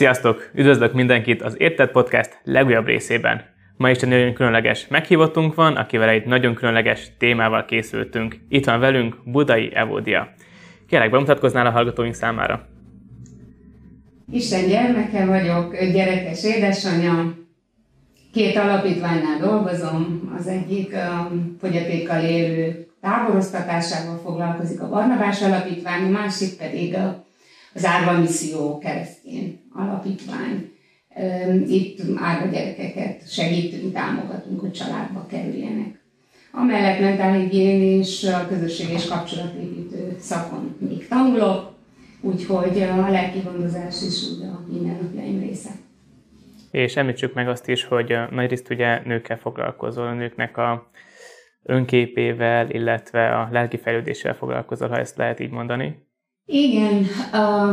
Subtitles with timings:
[0.00, 0.50] Sziasztok!
[0.54, 3.44] Üdvözlök mindenkit az Érted Podcast legújabb részében.
[3.76, 8.36] Ma is egy nagyon különleges meghívottunk van, akivel egy nagyon különleges témával készültünk.
[8.48, 10.32] Itt van velünk Budai Evódia.
[10.88, 12.66] Kérlek, bemutatkoznál a hallgatóink számára?
[14.32, 17.34] Isten gyermeke vagyok, gyerekes édesanyja.
[18.32, 21.30] Két alapítványnál dolgozom, az egyik a
[21.60, 27.28] fogyatékkal élő táboroztatásával foglalkozik a Barnabás Alapítvány, a másik pedig a
[27.74, 30.72] az Árva Misszió keresztény alapítvány.
[31.68, 35.98] Itt árva gyerekeket segítünk, támogatunk, hogy családba kerüljenek.
[36.52, 41.72] Amellett mentálhigién és a közösség és kapcsolatépítő szakon még tanulok,
[42.20, 43.38] úgyhogy a lelki
[44.06, 45.70] is úgy a mindennapjaim része.
[46.70, 50.90] És említsük meg azt is, hogy nagyrészt ugye nőkkel foglalkozol, a nőknek a
[51.62, 56.08] önképével, illetve a lelki fejlődéssel foglalkozol, ha ezt lehet így mondani.
[56.46, 57.72] Igen, a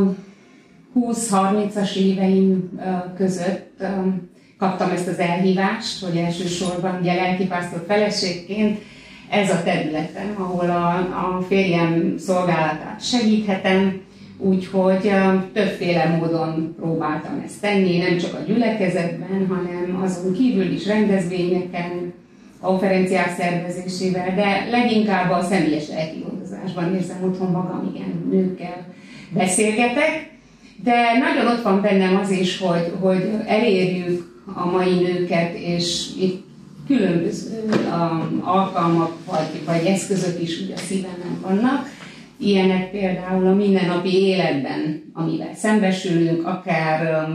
[0.96, 2.80] 20-30-as éveim
[3.16, 3.84] között
[4.58, 8.80] kaptam ezt az elhívást, hogy elsősorban ugye lelkipásztor feleségként
[9.30, 14.02] ez a területem, ahol a, a férjem szolgálatát segíthetem,
[14.38, 15.12] úgyhogy
[15.54, 22.14] többféle módon próbáltam ezt tenni, nem csak a gyülekezetben, hanem azon kívül is rendezvényeken,
[22.62, 25.90] konferenciák szervezésével, de leginkább a személyes
[26.50, 28.86] lelkigondozásban érzem otthon magam, igen, nőkkel
[29.30, 30.30] beszélgetek,
[30.84, 36.46] de nagyon ott van bennem az is, hogy, hogy elérjük a mai nőket, és itt
[36.88, 37.70] különböző
[38.42, 41.90] alkalmak vagy, vagy eszközök is ugye a szívemen vannak.
[42.40, 47.28] Ilyenek például a mindennapi életben, amivel szembesülünk, akár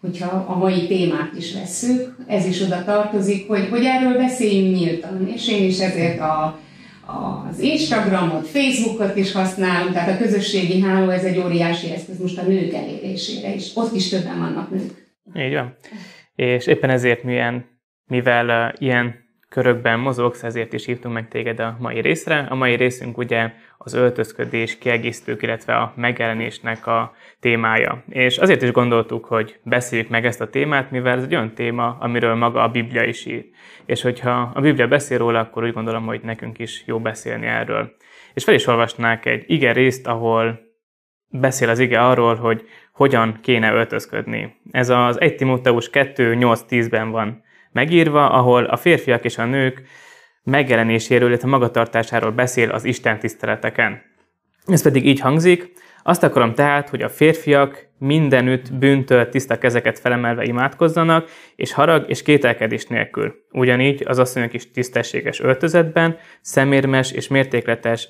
[0.00, 5.28] hogyha a mai témát is veszük, ez is oda tartozik, hogy, hogy erről beszéljünk nyíltan,
[5.34, 6.58] és én is ezért a,
[7.06, 12.42] az Instagramot, Facebookot is használom, tehát a közösségi háló, ez egy óriási eszköz most a
[12.42, 13.70] nők elérésére is.
[13.74, 15.14] Ott is többen vannak nők.
[15.34, 15.76] Így van.
[16.34, 17.64] És éppen ezért milyen,
[18.06, 19.21] mivel uh, ilyen
[19.52, 22.46] körökben mozogsz, ezért is hívtunk meg téged a mai részre.
[22.50, 28.04] A mai részünk ugye az öltözködés, kiegészítők, illetve a megjelenésnek a témája.
[28.08, 31.96] És azért is gondoltuk, hogy beszéljük meg ezt a témát, mivel ez egy olyan téma,
[32.00, 33.44] amiről maga a Biblia is ír.
[33.86, 37.92] És hogyha a Biblia beszél róla, akkor úgy gondolom, hogy nekünk is jó beszélni erről.
[38.34, 40.60] És fel is olvasnák egy ige részt, ahol
[41.28, 42.62] beszél az ige arról, hogy
[42.92, 44.56] hogyan kéne öltözködni.
[44.70, 47.42] Ez az 1 Timóteus 2, 8-10-ben van
[47.72, 49.82] megírva, ahol a férfiak és a nők
[50.42, 54.02] megjelenéséről, illetve magatartásáról beszél az Isten tiszteleteken.
[54.66, 55.72] Ez pedig így hangzik,
[56.02, 62.22] azt akarom tehát, hogy a férfiak mindenütt bűntől tiszta kezeket felemelve imádkozzanak, és harag és
[62.22, 63.34] kételkedés nélkül.
[63.52, 68.08] Ugyanígy az asszonyok is tisztességes öltözetben, szemérmes és mértékletes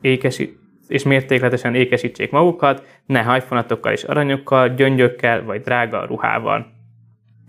[0.00, 0.56] ékesi,
[0.88, 6.73] és mértékletesen ékesítsék magukat, ne hajfonatokkal és aranyokkal, gyöngyökkel vagy drága ruhával.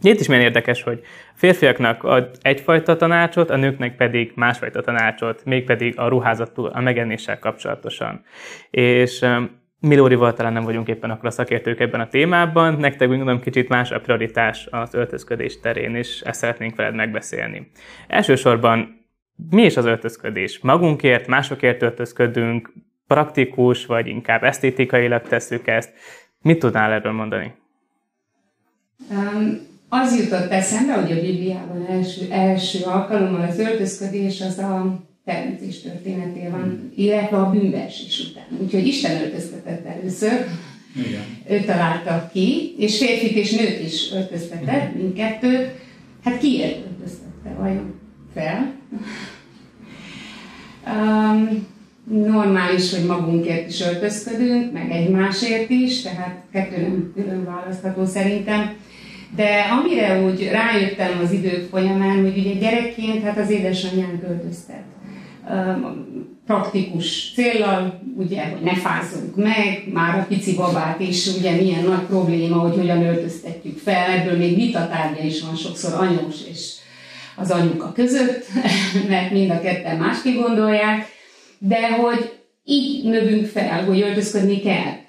[0.05, 1.01] Itt is milyen érdekes, hogy
[1.33, 8.23] férfiaknak ad egyfajta tanácsot, a nőknek pedig másfajta tanácsot, mégpedig a ruházatú, a megenéssel kapcsolatosan.
[8.69, 9.25] És
[9.79, 13.69] Milórival talán nem vagyunk éppen akkor a szakértők ebben a témában, nektek úgy gondolom kicsit
[13.69, 17.71] más a prioritás az öltözködés terén, és ezt szeretnénk veled megbeszélni.
[18.07, 19.05] Elsősorban
[19.49, 20.59] mi is az öltözködés?
[20.59, 22.73] Magunkért, másokért öltözködünk,
[23.07, 25.93] praktikus, vagy inkább esztétikailag tesszük ezt?
[26.41, 27.53] Mit tudnál erről mondani?
[29.09, 35.81] Um, az jutott eszembe, hogy a Bibliában első, első alkalommal az öltözködés az a teremtés
[35.81, 38.59] történetével van, illetve a bűnbeesés után.
[38.63, 40.45] Úgyhogy Isten öltöztetett először,
[40.95, 41.21] Igen.
[41.49, 45.01] ő találta ki, és férfit és nőt is öltöztetett, uh-huh.
[45.01, 45.69] mindkettőt.
[46.23, 47.93] Hát kiért öltöztette vajon
[48.33, 48.73] fel?
[50.87, 51.67] Um,
[52.09, 58.73] normális, hogy magunkért is öltözködünk, meg egymásért is, tehát kettő nem külön választható szerintem.
[59.35, 64.83] De amire úgy rájöttem az idők folyamán, hogy ugye gyerekként hát az édesanyján költöztet.
[66.45, 72.05] Praktikus céllal, ugye, hogy ne fázzunk meg, már a pici babát is, ugye milyen nagy
[72.07, 76.73] probléma, hogy hogyan öltöztetjük fel, ebből még vitatárgya is van sokszor anyós és
[77.35, 78.45] az anyuka között,
[79.09, 81.07] mert mind a ketten másképp gondolják,
[81.57, 82.31] de hogy
[82.63, 85.03] így növünk fel, hogy öltözködni kell.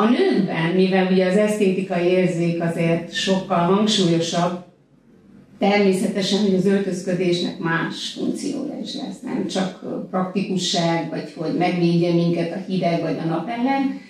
[0.00, 4.64] A nőkben, mivel ugye az esztétikai érzék azért sokkal hangsúlyosabb,
[5.58, 12.52] természetesen, hogy az öltözködésnek más funkciója is lesz, nem csak praktikusság, vagy hogy megvédje minket
[12.52, 14.00] a hideg vagy a nap ellen,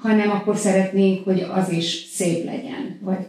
[0.00, 3.26] hanem akkor szeretnénk, hogy az is szép legyen, vagy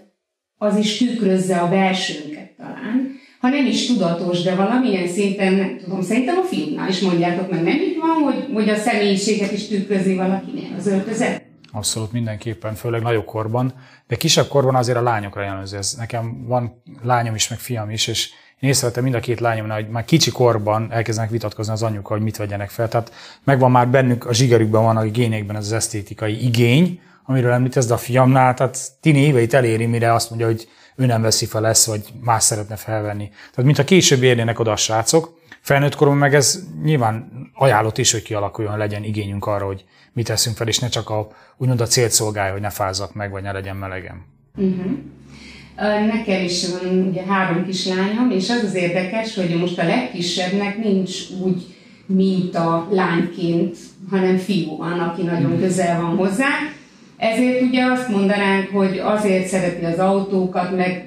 [0.58, 6.02] az is tükrözze a belsőnket talán, ha nem is tudatos, de valamilyen szinten, nem tudom,
[6.02, 10.16] szerintem a filmnál is mondjátok meg, nem így van, hogy, hogy a személyiséget is tükrözi
[10.16, 11.50] valakinél az öltözet?
[11.72, 13.74] Abszolút mindenképpen, főleg nagyobb korban,
[14.08, 15.78] de kisebb korban azért a lányokra jellemző.
[15.78, 18.30] Ez nekem van lányom is, meg fiam is, és
[18.60, 22.26] én észrevettem mind a két lányomnál, hogy már kicsi korban elkezdenek vitatkozni az anyukkal, hogy
[22.26, 22.88] mit vegyenek fel.
[22.88, 23.14] Tehát
[23.44, 27.94] megvan már bennük, a zsigerükben van a génékben ez az esztétikai igény, amiről említesz, de
[27.94, 31.86] a fiamnál, tehát tini éveit eléri, mire azt mondja, hogy ő nem veszi fel lesz,
[31.86, 33.30] vagy más szeretne felvenni.
[33.30, 38.22] Tehát mintha később érnének oda a srácok, felnőtt koromban meg ez nyilván ajánlott is, hogy
[38.22, 41.28] kialakuljon, legyen igényünk arra, hogy mit teszünk fel, és ne csak a,
[41.58, 44.26] úgymond a célt szolgálja, hogy ne fázzak meg, vagy ne legyen melegem.
[44.58, 44.92] Uh-huh.
[46.08, 51.20] Nekem is van ugye három kislányom, és az az érdekes, hogy most a legkisebbnek nincs
[51.44, 51.76] úgy
[52.06, 53.78] mint a lányként,
[54.10, 55.62] hanem fiú van, aki nagyon mhm.
[55.62, 56.50] közel van hozzá.
[57.18, 61.06] Ezért ugye azt mondanánk, hogy azért szereti az autókat, meg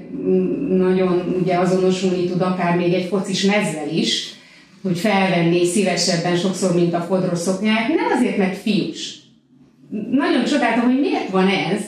[0.69, 4.34] nagyon ugye azonosulni tud akár még egy focis mezzel is,
[4.85, 9.15] hogy felvenné szívesebben sokszor, mint a fodros szoknyát, nem azért, mert fiús.
[10.11, 11.81] Nagyon csodáltam, hogy miért van ez,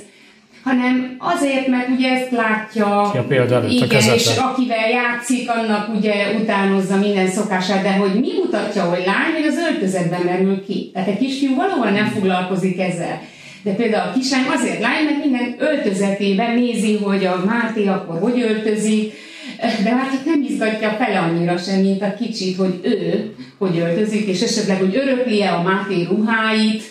[0.63, 6.97] hanem azért, mert ugye ezt látja, ja, például igen, és akivel játszik, annak ugye utánozza
[6.97, 10.91] minden szokását, de hogy mi mutatja, hogy lány, hogy az öltözetben merül ki.
[10.93, 13.21] Tehát egy kisfiú valóban nem foglalkozik ezzel.
[13.63, 18.41] De például a kislány azért lány, mert minden öltözetében nézi, hogy a Máté akkor hogy
[18.41, 19.13] öltözik,
[19.59, 24.27] de hát itt nem izgatja fel annyira sem, mint a kicsit, hogy ő hogy öltözik,
[24.27, 26.83] és esetleg, hogy örökli-e a Máté ruháit.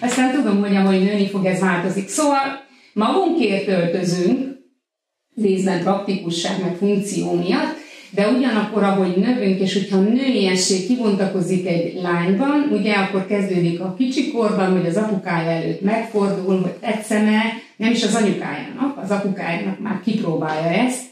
[0.00, 2.08] Aztán tudom, hogy ahogy nőni fog, ez változik.
[2.08, 4.56] Szóval magunkért öltözünk,
[5.42, 7.76] részben praktikusság meg funkció miatt,
[8.10, 14.70] de ugyanakkor, ahogy növünk, és hogyha nőiesség kibontakozik egy lányban, ugye akkor kezdődik a kicsikorban,
[14.76, 17.42] hogy az apukája előtt megfordul, hogy tetszene,
[17.76, 21.02] nem is az anyukájának, az apukájának már kipróbálja ezt,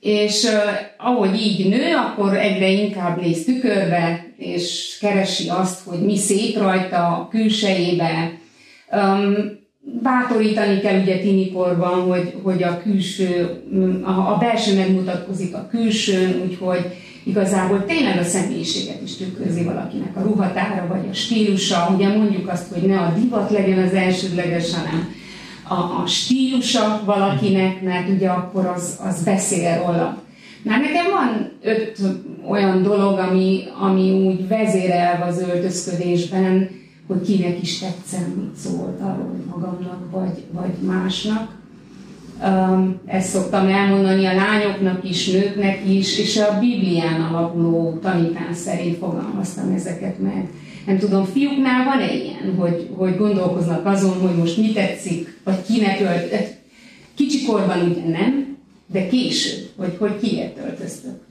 [0.00, 0.50] és uh,
[0.98, 7.06] ahogy így nő, akkor egyre inkább néz tükörbe, és keresi azt, hogy mi szép rajta
[7.06, 8.38] a külsejébe.
[8.92, 9.64] Um,
[10.02, 13.60] bátorítani kell ugye tinikorban, hogy, hogy a külső,
[14.02, 16.86] a, a belső megmutatkozik a külsőn, úgyhogy
[17.24, 21.92] igazából tényleg a személyiséget is tükrözi valakinek a ruhatára, vagy a stílusa.
[21.94, 25.14] Ugye mondjuk azt, hogy ne a divat legyen az elsődleges, hanem
[25.68, 30.18] a, a stílusa valakinek, mert ugye akkor az, az beszél róla.
[30.62, 32.00] Már nekem van öt
[32.48, 36.70] olyan dolog, ami, ami úgy vezérel az öltözködésben,
[37.06, 41.54] hogy kinek is tetszem, mit szólt arról, magamnak vagy, vagy másnak.
[42.44, 48.98] Um, ezt szoktam elmondani a lányoknak is, nőknek is, és a Biblián alapuló tanítás szerint
[48.98, 50.48] fogalmaztam ezeket meg.
[50.86, 56.00] Nem tudom, fiúknál van-e ilyen, hogy, hogy gondolkoznak azon, hogy most mi tetszik, vagy kinek
[56.00, 56.54] ölt.
[57.14, 58.56] Kicsikorban ugye nem,
[58.86, 61.24] de később, hogy, hogy kiért öltöztök.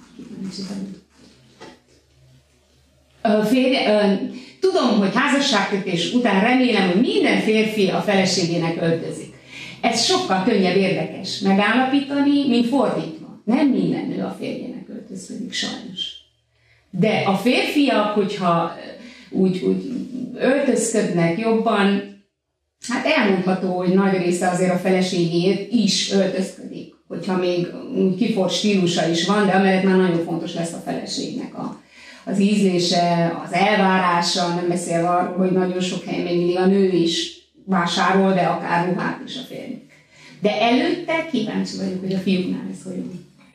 [3.44, 4.20] Férje,
[4.60, 9.34] tudom, hogy házasságkötés után remélem, hogy minden férfi a feleségének öltözik.
[9.82, 13.42] Ez sokkal könnyebb érdekes megállapítani, mint fordítva.
[13.46, 16.12] Nem minden nő a férjének öltözködik, sajnos.
[16.90, 18.76] De a férfiak, hogyha
[19.36, 19.92] úgy, úgy
[20.36, 22.14] öltözködnek jobban,
[22.88, 27.68] hát elmondható, hogy nagy része azért a feleségért is öltözködik, hogyha még
[28.18, 31.82] kifort stílusa is van, de amellett már nagyon fontos lesz a feleségnek a,
[32.26, 36.88] az ízlése, az elvárása, nem beszélve arról, hogy nagyon sok helyen még mindig a nő
[36.88, 37.34] is
[37.66, 39.84] vásárol, de akár ruhát is a férjük.
[40.42, 43.04] De előtte kíváncsi vagyok, hogy a fiúknál ez hogy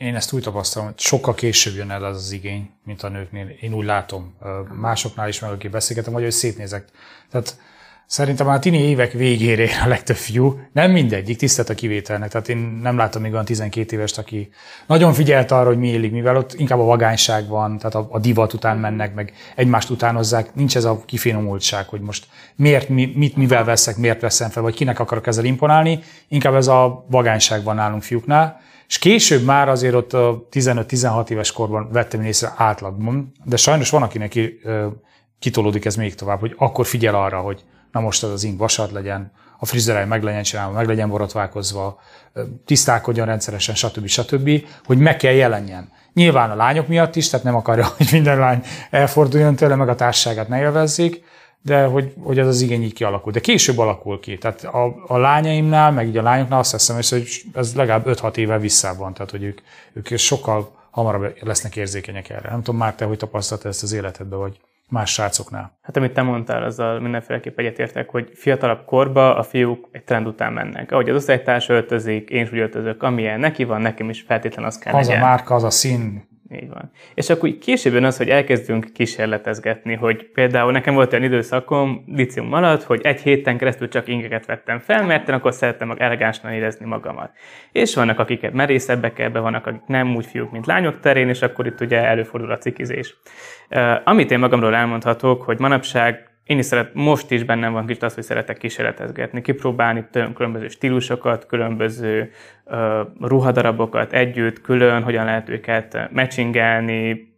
[0.01, 3.49] én ezt úgy tapasztalom, hogy sokkal később jön el az az igény, mint a nőknél.
[3.61, 4.35] Én úgy látom.
[4.81, 6.85] Másoknál is meg, aki beszélgetem, vagy hogy szétnézek.
[7.31, 7.59] Tehát
[8.07, 12.31] Szerintem már a tini évek végére a legtöbb fiú, nem mindegyik, tisztelt a kivételnek.
[12.31, 14.51] Tehát én nem látom még olyan 12 évest, aki
[14.87, 18.19] nagyon figyelt arra, hogy mi élik, mivel ott inkább a vagányság van, tehát a, a
[18.19, 20.55] divat után mennek, meg egymást utánozzák.
[20.55, 22.27] Nincs ez a kifinomultság, hogy most
[22.57, 26.01] miért, mi, mit, mivel veszek, miért veszem fel, vagy kinek akarok ezzel imponálni.
[26.29, 28.61] Inkább ez a vagányság van nálunk fiúknál.
[28.91, 34.03] És később már azért ott a 15-16 éves korban vettem észre átlagban, de sajnos van,
[34.03, 34.39] akinek
[35.39, 38.91] kitolódik ez még tovább, hogy akkor figyel arra, hogy na most az az ing vasat
[38.91, 42.01] legyen, a frizeráj meg legyen csinálva, meg legyen borotválkozva,
[42.65, 44.07] tisztálkodjon rendszeresen, stb.
[44.07, 44.51] stb.,
[44.85, 45.93] hogy meg kell jelenjen.
[46.13, 49.95] Nyilván a lányok miatt is, tehát nem akarja, hogy minden lány elforduljon tőle, meg a
[49.95, 51.25] társaságát ne élvezzék,
[51.63, 53.33] de hogy, hogy ez az igény így kialakul.
[53.33, 54.39] De később alakul ki.
[54.39, 58.59] Tehát a, a lányaimnál, meg így a lányoknál azt hiszem, hogy ez legalább 5-6 éve
[58.59, 59.15] vissza van.
[59.15, 59.61] Tehát, hogy ők,
[59.93, 62.51] ők sokkal hamarabb lesznek érzékenyek erre.
[62.51, 65.79] Nem tudom, már te hogy tapasztaltad ezt az életedbe, vagy más srácoknál.
[65.83, 70.53] Hát amit te mondtál, azzal mindenféleképp egyetértek, hogy fiatalabb korba a fiúk egy trend után
[70.53, 70.93] mennek.
[70.93, 74.79] Ahogy az osztálytárs öltözik, én is úgy öltözök, amilyen neki van, nekem is feltétlen az
[74.79, 75.23] kell Az legyen.
[75.23, 76.91] a márka, az a szín, Így van.
[77.15, 82.83] És akkor később az, hogy elkezdünk kísérletezgetni, hogy például nekem volt olyan időszakom licium alatt,
[82.83, 86.87] hogy egy héten keresztül csak ingeket vettem fel, mert én akkor szerettem meg elegánsan érezni
[86.87, 87.31] magamat.
[87.73, 91.67] És vannak, akik merészebbek ebbe, vannak, akik nem úgy fiúk, mint lányok terén, és akkor
[91.67, 93.17] itt ugye előfordul a cikizés.
[94.05, 98.15] Amit én magamról elmondhatok, hogy manapság én is szeret, most is bennem van kicsit az,
[98.15, 100.05] hogy szeretek kísérletezgetni, kipróbálni
[100.35, 102.31] különböző stílusokat, különböző
[102.65, 107.35] uh, ruhadarabokat együtt, külön, hogyan lehet őket matchingelni,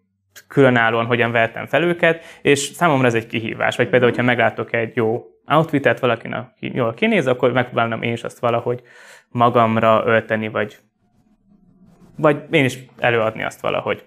[0.49, 3.77] különállóan hogyan vettem fel őket, és számomra ez egy kihívás.
[3.77, 8.39] Vagy például, hogyha meglátok egy jó outfitet, valakinek jól kinéz, akkor megpróbálom én is azt
[8.39, 8.83] valahogy
[9.29, 10.77] magamra ölteni, vagy,
[12.17, 14.05] vagy én is előadni azt valahogy.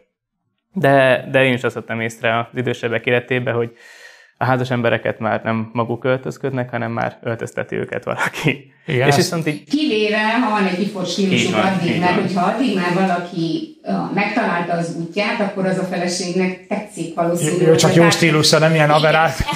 [0.73, 3.77] De, de én is azt vettem észre az idősebbek életében, hogy
[4.37, 8.73] a házas embereket már nem maguk öltözködnek, hanem már öltözteti őket valaki.
[8.87, 9.63] Igen, és viszont így...
[9.63, 14.95] Kivéve, ha van egy ifos stílusuk addig, mert hogyha addig már valaki uh, megtalálta az
[14.99, 17.67] útját, akkor az a feleségnek tetszik valószínűleg.
[17.67, 19.35] Jó, csak jó stílusa, nem ilyen aberált.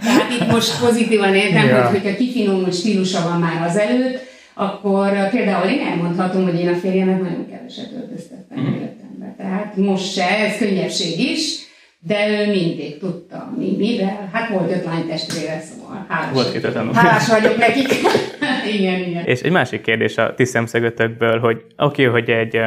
[0.00, 1.86] Tehát itt most pozitívan értem, ja.
[1.86, 4.20] hogy hogyha kifinomult stílusa van már az előtt,
[4.54, 8.66] akkor például én elmondhatom, hogy én a férjemet nagyon keveset öltöztettem mm.
[8.66, 9.34] életemben.
[9.36, 11.63] Tehát most se, ez könnyebbség is,
[12.06, 14.28] de ő mindig tudta, mi, mivel.
[14.32, 17.88] Hát volt öt lány testvére, szóval hálás, volt két hálás vagyok nekik.
[18.78, 19.24] igen, igen.
[19.24, 22.60] És egy másik kérdés a ti szemszögötökből, hogy oké, okay, hogy egy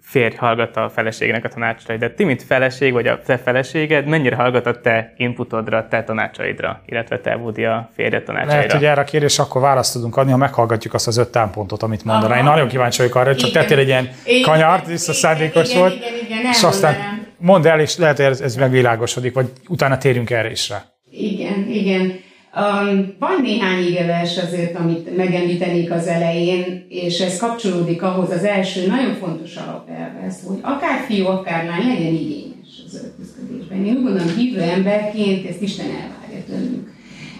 [0.00, 4.36] férj hallgat a feleségnek a tanácsait, de ti, mint feleség, vagy a te feleséged, mennyire
[4.36, 8.56] hallgat a te inputodra, te tanácsaidra, illetve te, Woody, a férjed tanácsaidra?
[8.56, 11.82] Lehet, hogy erre a kérdés akkor választ tudunk adni, ha meghallgatjuk azt az öt támpontot,
[11.82, 12.36] amit mondaná.
[12.36, 16.08] Én nagyon kíváncsi vagyok arra, csak tettél egy ilyen igen, kanyart, vissza szándékos volt, igen,
[16.24, 20.30] igen, igen, és aztán mondd el, és lehet, hogy ez, ez megvilágosodik, vagy utána térjünk
[20.30, 20.84] erre is rá.
[21.10, 22.12] Igen, igen.
[22.56, 28.86] Um, van néhány igevers azért, amit megemlítenék az elején, és ez kapcsolódik ahhoz az első
[28.86, 33.84] nagyon fontos alapelvez, hogy akár fiú, akár lány legyen igényes az öltözködésben.
[33.84, 36.92] Én úgy gondolom, hívő emberként ezt Isten elvárja tőlünk.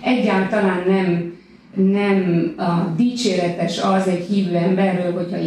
[0.03, 1.39] Egyáltalán nem,
[1.75, 5.41] nem a dicséretes az egy hívő emberről, hogyha a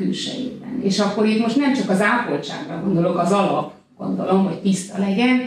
[0.00, 0.80] külsejében.
[0.82, 5.40] És akkor itt most nem csak az ápoltságra gondolok, az alap gondolom, hogy tiszta legyen,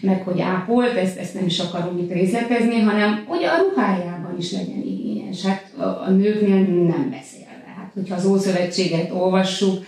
[0.00, 4.52] meg hogy ápolt, ezt, ezt nem is akarom itt részletezni, hanem hogy a ruhájában is
[4.52, 5.42] legyen igényes.
[5.42, 7.74] Hát a, a nőknél nem beszélve.
[7.76, 9.84] Hát, hogyha az Ószövetséget olvassuk,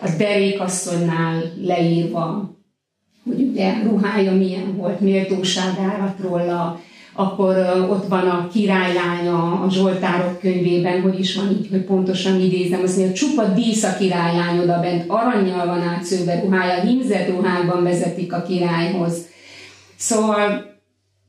[0.00, 2.54] a derékasszonynál leírva,
[3.24, 6.80] hogy ugye ruhája milyen volt, méltóság árat róla,
[7.16, 7.56] akkor
[7.90, 12.96] ott van a királylánya a Zsoltárok könyvében, hogy is van így, hogy pontosan idézem, azt
[12.96, 19.26] mondja, csupa dísz a királylány oda aranyjal van átszőve ruhája, hímzett ruhában vezetik a királyhoz.
[19.96, 20.74] Szóval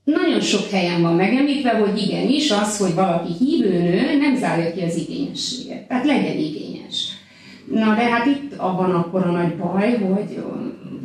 [0.04, 4.96] nagyon sok helyen van megemlítve, hogy igenis az, hogy valaki hívőnő nem zárja ki az
[4.96, 5.88] igényességet.
[5.88, 7.08] Tehát legyen igényes.
[7.72, 10.44] Na de hát itt abban akkor a nagy baj, hogy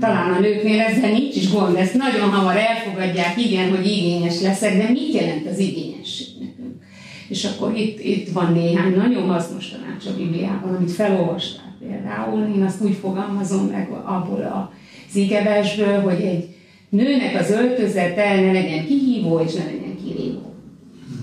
[0.02, 4.76] talán a nőknél ezzel nincs is gond, ezt nagyon hamar elfogadják, igen, hogy igényes leszek,
[4.76, 6.82] de mit jelent az igényesség nekünk?
[7.28, 12.54] És akkor itt, itt van néhány nagyon hasznos tanács a Bibliában, amit felolvastál például.
[12.56, 14.70] Én azt úgy fogalmazom meg abból
[15.10, 16.48] az igevesből, hogy egy
[16.88, 20.54] nőnek az öltözete ne legyen kihívó és ne legyen kirívó.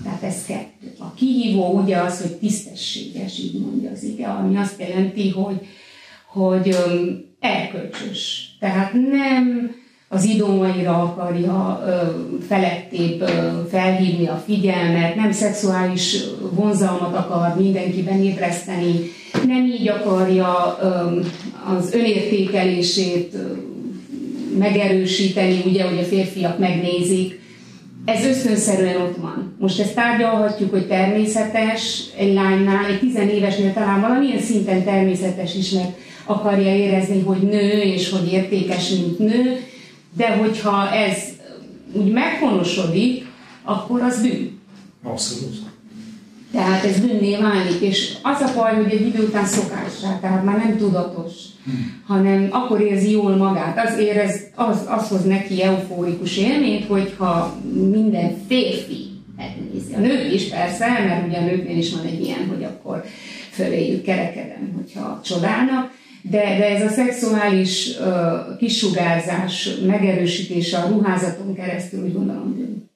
[0.02, 0.92] Tehát ez kettő.
[0.98, 5.66] A kihívó ugye az, hogy tisztességes, így mondja az ige, ami azt jelenti, hogy,
[6.26, 6.76] hogy
[7.40, 8.49] erkölcsös.
[8.60, 9.74] Tehát nem
[10.08, 11.84] az idomaira akarja
[12.48, 13.24] felettébb
[13.70, 16.16] felhívni a figyelmet, nem szexuális
[16.50, 18.94] vonzalmat akar mindenkiben ébreszteni,
[19.46, 20.78] nem így akarja
[21.78, 23.36] az önértékelését
[24.58, 27.40] megerősíteni, ugye, hogy a férfiak megnézik.
[28.04, 29.56] Ez ösztönszerűen ott van.
[29.58, 35.96] Most ezt tárgyalhatjuk, hogy természetes egy lánynál, egy tizenévesnél talán valamilyen szinten természetes is, mert
[36.24, 39.60] akarja érezni, hogy nő, és hogy értékes, mint nő,
[40.16, 41.18] de hogyha ez
[41.92, 43.26] úgy meghonosodik,
[43.64, 44.58] akkor az bűn.
[45.02, 45.56] Abszolút.
[46.52, 50.56] Tehát ez bűnné válik, és az a baj, hogy egy idő után szokássá, tehát már
[50.56, 51.32] nem tudatos,
[51.64, 52.02] hmm.
[52.06, 53.88] hanem akkor érzi jól magát.
[53.88, 57.56] Az érez, az, az hoz neki eufórikus élményt, hogyha
[57.90, 59.94] minden férfi megnézi.
[59.94, 63.04] A nők is persze, mert ugye a nőknél is van egy ilyen, hogy akkor
[63.50, 72.04] föléjük kerekedem, hogyha csodálnak, de, de ez a szexuális uh, kisugárzás megerősítése a ruházaton keresztül
[72.04, 72.90] úgy gondolom bűn.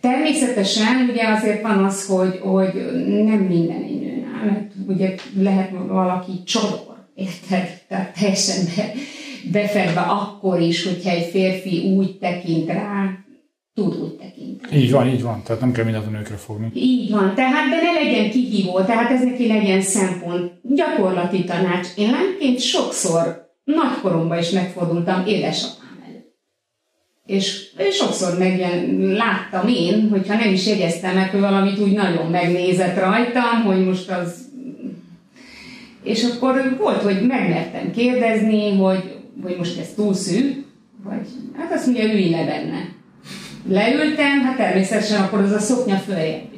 [0.00, 2.74] Természetesen ugye azért van az, hogy, hogy
[3.06, 7.82] nem minden egy nőnál, mert ugye lehet valaki csodor, érted?
[7.88, 8.92] Tehát teljesen be,
[9.52, 13.23] befedve akkor is, hogyha egy férfi úgy tekint rá,
[13.74, 14.76] tud úgy tekinteni.
[14.76, 15.42] Így van, így van.
[15.42, 16.70] Tehát nem kell mindent a nőkre fogni.
[16.74, 17.34] Így van.
[17.34, 20.52] Tehát, de ne legyen kihívó, tehát ez neki legyen szempont.
[20.62, 21.88] Gyakorlati tanács.
[21.96, 26.36] Én lányként sokszor nagykoromban is megfordultam édesapám előtt.
[27.26, 32.30] És, és sokszor megjen, láttam én, hogyha nem is jegyeztem meg, hogy valamit úgy nagyon
[32.30, 34.52] megnézett rajtam, hogy most az...
[36.02, 40.64] És akkor volt, hogy megmertem kérdezni, hogy, hogy most ez túl szűk,
[41.04, 41.26] vagy
[41.56, 42.93] hát azt mondja, ülj le benne.
[43.68, 46.54] Leültem, hát természetesen akkor az a szoknya följebb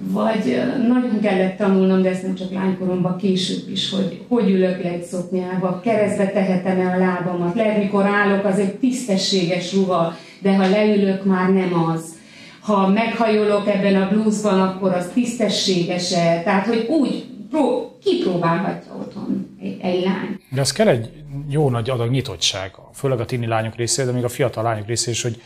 [0.00, 4.90] vagy nagyon kellett tanulnom, de ezt nem csak lánykoromban, később is, hogy hogy ülök le
[4.90, 7.54] egy szoknyába, keresztbe tehetem-e a lábamat.
[7.54, 12.16] Lehet, mikor állok, az egy tisztességes ruha, de ha leülök, már nem az.
[12.60, 16.42] Ha meghajolok ebben a bluesban, akkor az tisztességes-e.
[16.44, 20.40] Tehát, hogy úgy pró- kipróbálhatja otthon egy, lány.
[20.50, 21.10] De ez kell egy
[21.48, 25.14] jó nagy adag nyitottság, főleg a tini lányok részéről, de még a fiatal lányok részéről
[25.14, 25.40] is, hogy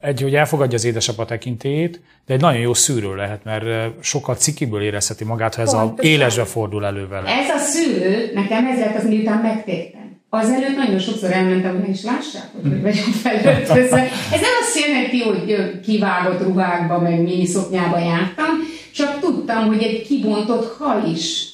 [0.00, 3.64] egy, hogy elfogadja az édesapa tekintélyét, de egy nagyon jó szűrő lehet, mert
[4.00, 5.94] sokkal cikiből érezheti magát, ha ez Pontosan.
[5.98, 7.28] a élesbe fordul elő vele.
[7.28, 10.16] Ez a szűrő, nekem ez lett az, miután megtértem.
[10.30, 14.00] Azelőtt nagyon sokszor elmentem, hogy is lássák, hogy hogy vagyok felöltözve.
[14.32, 18.46] Ez nem azt jelenti, hogy kivágott ruhákba, meg mini szoknyába jártam,
[18.94, 21.48] csak tudtam, hogy egy kibontott hal is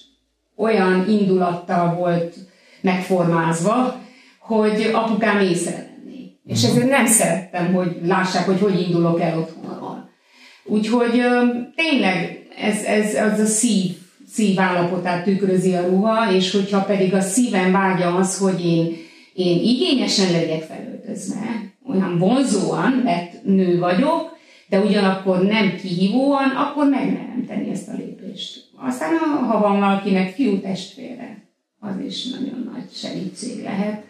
[0.56, 2.34] olyan indulattal volt
[2.80, 4.00] megformázva,
[4.38, 5.93] hogy apukám észre
[6.46, 10.10] és ezért nem szerettem, hogy lássák, hogy hogy indulok el otthonról.
[10.64, 11.22] Úgyhogy
[11.74, 13.96] tényleg ez, ez az a szív,
[14.32, 18.96] szív állapotát tükrözi a ruha, és hogyha pedig a szívem vágya az, hogy én,
[19.34, 24.32] én igényesen legyek felöltözve, olyan vonzóan, mert nő vagyok,
[24.68, 28.64] de ugyanakkor nem kihívóan, akkor megmerem tenni ezt a lépést.
[28.76, 29.16] Aztán,
[29.48, 31.42] ha van valakinek fiú testvére,
[31.78, 34.04] az is nagyon nagy segítség lehet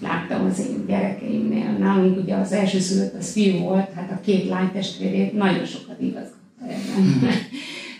[0.00, 1.70] láttam az én gyerekeimnél.
[1.78, 6.00] Nálunk ugye az első szülött az fiú volt, hát a két lány testvérét nagyon sokat
[6.00, 7.30] igazgatta ebben.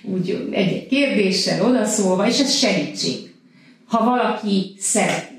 [0.14, 3.34] Úgy egy-egy kérdéssel odaszólva, és ez segítség,
[3.86, 5.38] ha valaki szeretné.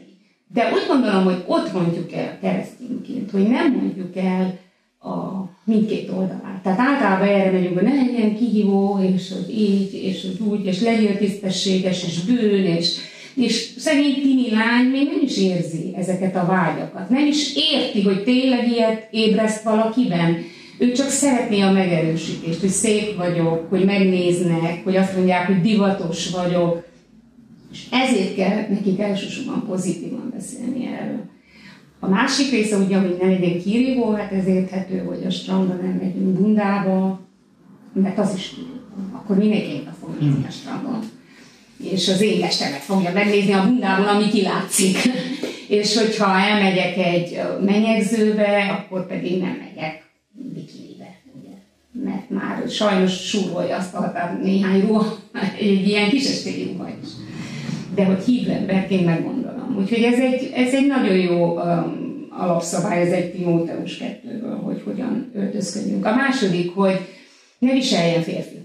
[0.54, 4.60] De úgy gondolom, hogy ott mondjuk el keresztényként, hogy nem mondjuk el
[5.00, 6.62] a mindkét oldalát.
[6.64, 10.82] Tehát általában erre megyünk, hogy ne legyen kihívó, és hogy így, és hogy úgy, és
[10.82, 12.98] legyél tisztességes, és bűn, és
[13.36, 17.10] és szegény tini lány még nem is érzi ezeket a vágyakat.
[17.10, 20.38] Nem is érti, hogy tényleg ilyet ébreszt valakiben.
[20.78, 26.30] Ő csak szeretné a megerősítést, hogy szép vagyok, hogy megnéznek, hogy azt mondják, hogy divatos
[26.30, 26.90] vagyok.
[27.72, 31.30] És ezért kell nekik elsősorban pozitívan beszélni erről.
[32.00, 36.00] A másik része ugye, hogy ne legyen kirívó, hát ez érthető, hogy a strandra nem
[36.02, 37.20] megyünk bundába,
[37.94, 38.72] mert az is kirívó.
[39.12, 40.16] Akkor mindenképp a fog
[40.48, 41.00] a strandon
[41.84, 44.98] és az én testemet fogja megnézni a bundából, ami kilátszik.
[45.68, 51.20] és hogyha elmegyek egy menyegzőbe, akkor pedig nem megyek bikinibe.
[51.40, 51.56] Ugye?
[52.04, 55.18] Mert már sajnos súrolja azt a néhány ruha,
[55.60, 57.10] egy ilyen kisestégi ruha is.
[57.96, 59.76] De hogy hívő emberként meggondolom.
[59.80, 65.32] Úgyhogy ez egy, ez egy nagyon jó um, alapszabály, ez egy Timóteus kettőből, hogy hogyan
[65.36, 66.06] öltözködjünk.
[66.06, 67.00] A második, hogy
[67.60, 68.62] ne viseljen férfi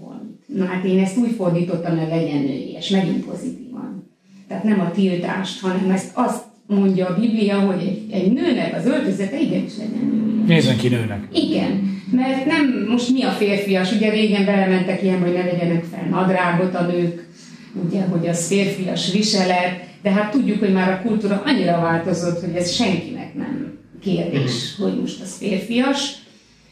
[0.47, 4.11] Na hát én ezt úgy fordítottam, hogy legyen nőies, megint pozitívan.
[4.47, 8.85] Tehát nem a tiltást, hanem ezt azt mondja a Biblia, hogy egy, egy nőnek az
[8.85, 10.47] öltözete igenis legyen nőies.
[10.47, 11.27] Nézzen ki nőnek.
[11.33, 16.07] Igen, mert nem, most mi a férfias, ugye régen belementek ilyen, hogy ne vegyenek fel
[16.09, 17.27] nadrágot a nők,
[17.85, 22.55] ugye, hogy az férfias viselet, de hát tudjuk, hogy már a kultúra annyira változott, hogy
[22.55, 26.11] ez senkinek nem kérdés, hogy most az férfias,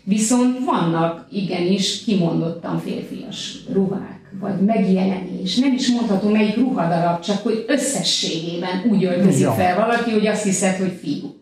[0.07, 5.55] Viszont vannak igenis kimondottan férfias ruhák, vagy megjelenés.
[5.55, 10.75] Nem is mondhatom melyik ruhadarab, csak hogy összességében úgy öltözik fel valaki, hogy azt hiszed,
[10.75, 11.35] hogy fiú.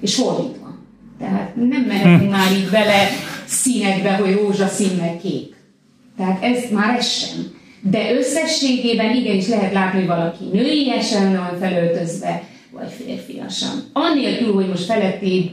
[0.00, 0.78] És fordítva.
[1.18, 2.30] Tehát nem mehetünk hm.
[2.30, 3.08] már így bele
[3.46, 5.54] színekbe, hogy rózsaszín meg kék.
[6.16, 7.52] Tehát ez már ez sem.
[7.80, 13.90] De összességében igenis lehet látni, hogy valaki nőiesen van felöltözve, vagy férfiasan.
[13.92, 15.50] Annélkül, hogy most felettébb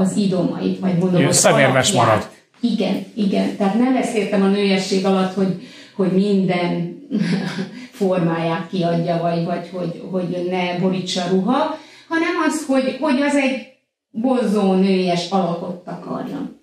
[0.00, 2.28] az idomait, vagy mondom, az szemérmes marad.
[2.60, 3.56] Igen, igen.
[3.56, 5.62] Tehát nem ezt értem a nőiesség alatt, hogy,
[5.96, 6.98] hogy minden
[8.00, 13.66] formáját kiadja, vagy, vagy hogy, hogy ne borítsa ruha, hanem az, hogy, hogy az egy
[14.10, 16.58] bozzó nőies alakot akarjon.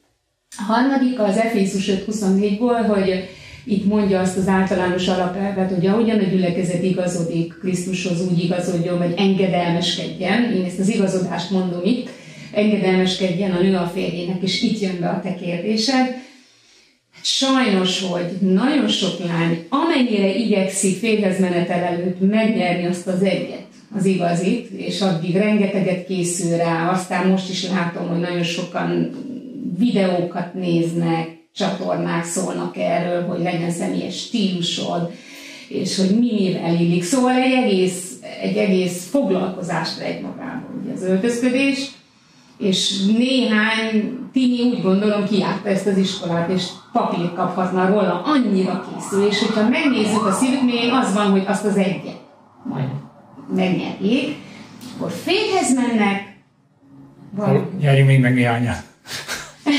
[0.58, 3.30] A harmadik az Efézus 5.24-ból, hogy
[3.66, 9.14] itt mondja azt az általános alapelvet, hogy ahogyan a gyülekezet igazodik Krisztushoz, úgy igazodjon, vagy
[9.18, 10.54] engedelmeskedjen.
[10.54, 12.10] Én ezt az igazodást mondom itt,
[12.52, 16.26] engedelmeskedjen a nő a férjének, és itt jön be a te kérdésed.
[17.22, 23.66] Sajnos, hogy nagyon sok lány, amennyire igyekszik férhez menetel előtt megnyerni azt az egyet,
[23.98, 29.12] az igazit, és addig rengeteget készül rá, aztán most is látom, hogy nagyon sokan
[29.78, 35.12] videókat néznek, csatornák szólnak erről, hogy legyen személyes stílusod,
[35.68, 37.04] és hogy mi mivel illik.
[37.04, 38.08] Szóval egy egész
[38.42, 41.88] egy egész foglalkozást egy magában, ugye az öltözködés,
[42.58, 49.28] és néhány tini úgy gondolom kiárta ezt az iskolát, és papír kaphatna róla, annyira készül,
[49.28, 52.26] és hogyha megnézzük a szívük mélyén, az van, hogy azt az egyet
[52.64, 52.88] majd
[53.56, 54.36] megnyerjék,
[54.96, 56.36] akkor férhez mennek,
[57.32, 57.62] vagy...
[57.80, 58.84] Nyerjünk még meg néhányat.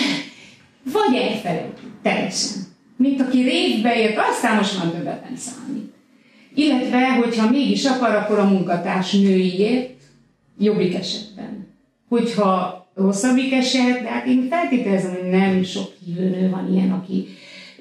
[0.93, 2.63] vagy elfelejtjük, teljesen.
[2.97, 5.95] Mint aki révbe ért, aztán most már többet nem számít.
[6.55, 10.01] Illetve, hogyha mégis akar, akkor a munkatárs nőiért,
[10.59, 11.58] jobbik esetben.
[12.09, 17.27] Hogyha rosszabbik eset, de hát én feltételezem, hogy nem sok hívőnő van ilyen, aki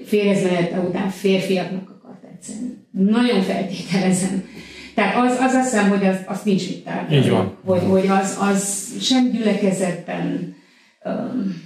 [0.06, 2.78] férjezmenete után férfiaknak akar tetszeni.
[2.92, 4.44] Nagyon feltételezem.
[4.96, 7.52] Tehát az, az azt hiszem, hogy az, az nincs mit tárgyalni.
[7.66, 10.56] Hogy, hogy az, az sem gyülekezetben
[11.06, 11.66] um,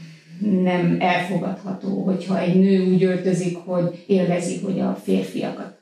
[0.62, 5.80] nem elfogadható, hogyha egy nő úgy öltözik, hogy élvezi, hogy a férfiakat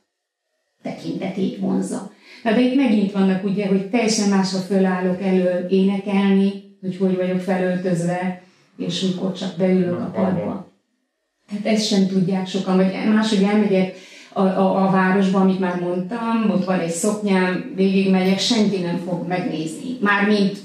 [0.82, 2.12] tekintetét vonza.
[2.44, 7.40] Na de itt megint vannak ugye, hogy teljesen másra fölállok elő énekelni, hogy hogy vagyok
[7.40, 8.42] felöltözve,
[8.78, 10.68] és mikor csak beülök a padba.
[11.50, 13.96] Tehát ezt sem tudják sokan, vagy máshogy elmegyek
[14.34, 19.28] a, a, a városba, amit már mondtam, ott van egy szoknyám, végigmegyek, senki nem fog
[19.28, 19.98] megnézni.
[20.02, 20.58] Mármint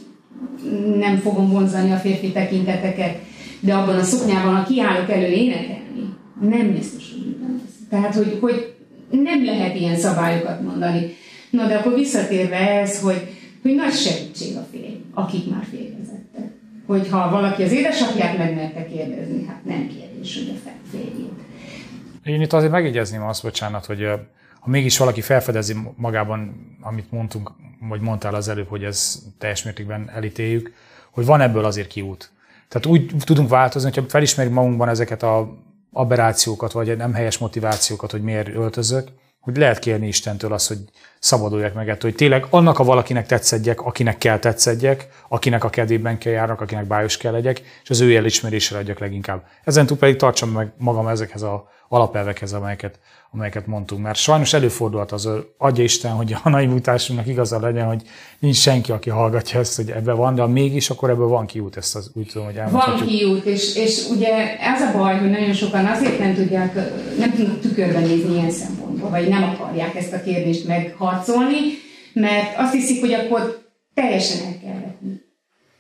[0.97, 3.19] nem fogom vonzani a férfi tekinteteket,
[3.61, 7.75] de abban a szoknyában, ha kiállok elő énekelni, nem biztos, hogy lesz.
[7.89, 8.75] Tehát, hogy, hogy
[9.11, 11.15] nem lehet ilyen szabályokat mondani.
[11.51, 13.27] Na, de akkor visszatérve ez, hogy,
[13.63, 15.94] hogy nagy segítség a férj, akik már férjezettek.
[16.87, 21.33] Hogyha valaki az édesapját megmerte kérdezni, hát nem kérdés, hogy a férjét.
[22.25, 24.09] Én itt azért megjegyezném azt, bocsánat, hogy
[24.61, 27.51] ha mégis valaki felfedezi magában, amit mondtunk,
[27.89, 30.73] vagy mondtál az előbb, hogy ez teljes mértékben elítéljük,
[31.11, 32.31] hogy van ebből azért kiút.
[32.69, 35.57] Tehát úgy tudunk változni, hogyha felismerjük magunkban ezeket a
[35.93, 39.09] aberrációkat, vagy nem helyes motivációkat, hogy miért öltözök,
[39.45, 40.79] hogy lehet kérni Istentől azt, hogy
[41.19, 46.19] szabaduljak meg ettől, hogy tényleg annak a valakinek tetszedjek, akinek kell tetszedjek, akinek a kedvében
[46.19, 49.47] kell járnak, akinek bájos kell legyek, és az ő elismerésre adjak leginkább.
[49.65, 52.99] Ezen túl pedig tartsam meg magam ezekhez a alapelvekhez, amelyeket,
[53.31, 54.03] amelyeket mondtunk.
[54.03, 58.03] Mert sajnos előfordulhat az, adja Isten, hogy a naivitásunknak igaza legyen, hogy
[58.39, 61.77] nincs senki, aki hallgatja ezt, hogy ebbe van, de ha mégis, akkor ebből van kiút,
[61.77, 62.99] ezt az, úgy tudom, hogy elmondhatjuk.
[62.99, 66.75] Van kiút, és, és ugye ez a baj, hogy nagyon sokan azért nem tudják,
[67.19, 71.61] nem tudnak tükörben nézni ilyen szempontból, vagy nem akarják ezt a kérdést megharcolni,
[72.13, 73.63] mert azt hiszik, hogy akkor
[73.95, 75.23] teljesen el kell vetni.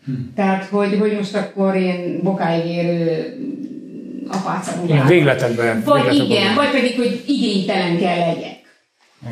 [0.05, 0.12] Hm.
[0.35, 3.37] Tehát, hogy, hogy most akkor én bokáig érő
[4.28, 5.82] apáca Igen, végletekben.
[5.84, 6.37] Vagy végletekben.
[6.37, 8.62] igen, vagy pedig, hogy igénytelen kell legyek.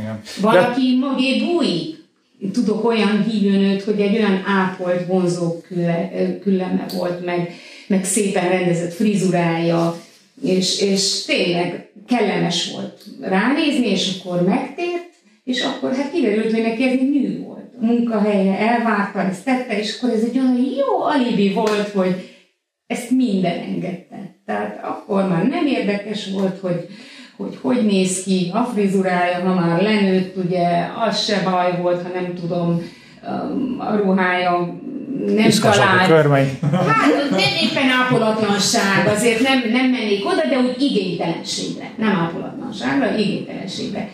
[0.00, 0.20] Igen.
[0.40, 1.06] Valaki De...
[1.06, 2.00] magé bújik.
[2.52, 5.60] Tudok olyan hívőnőt, hogy egy olyan ápolt, vonzó
[6.42, 7.54] külleme volt, meg,
[7.86, 10.00] meg szépen rendezett frizurája,
[10.42, 15.10] és, és tényleg kellemes volt ránézni, és akkor megtért,
[15.44, 17.70] és akkor hát kiderült, hogy neki ez egy nő volt.
[17.80, 22.30] A munkahelye elvárta, ezt tette, és akkor ez egy olyan jó alibi volt, hogy
[22.86, 24.31] ezt minden engedte.
[24.46, 26.88] Tehát akkor már nem érdekes volt, hogy
[27.36, 32.08] hogy hogy néz ki a frizurája, ha már lenőtt, ugye, az se baj volt, ha
[32.20, 32.82] nem tudom,
[33.28, 34.80] um, a ruhája
[35.26, 36.06] nem talált.
[36.60, 41.90] Hát nem éppen ápolatlanság, azért nem, nem mennék oda, de úgy igénytelenségre.
[41.98, 44.08] Nem ápolatlanságra, igénytelenségre.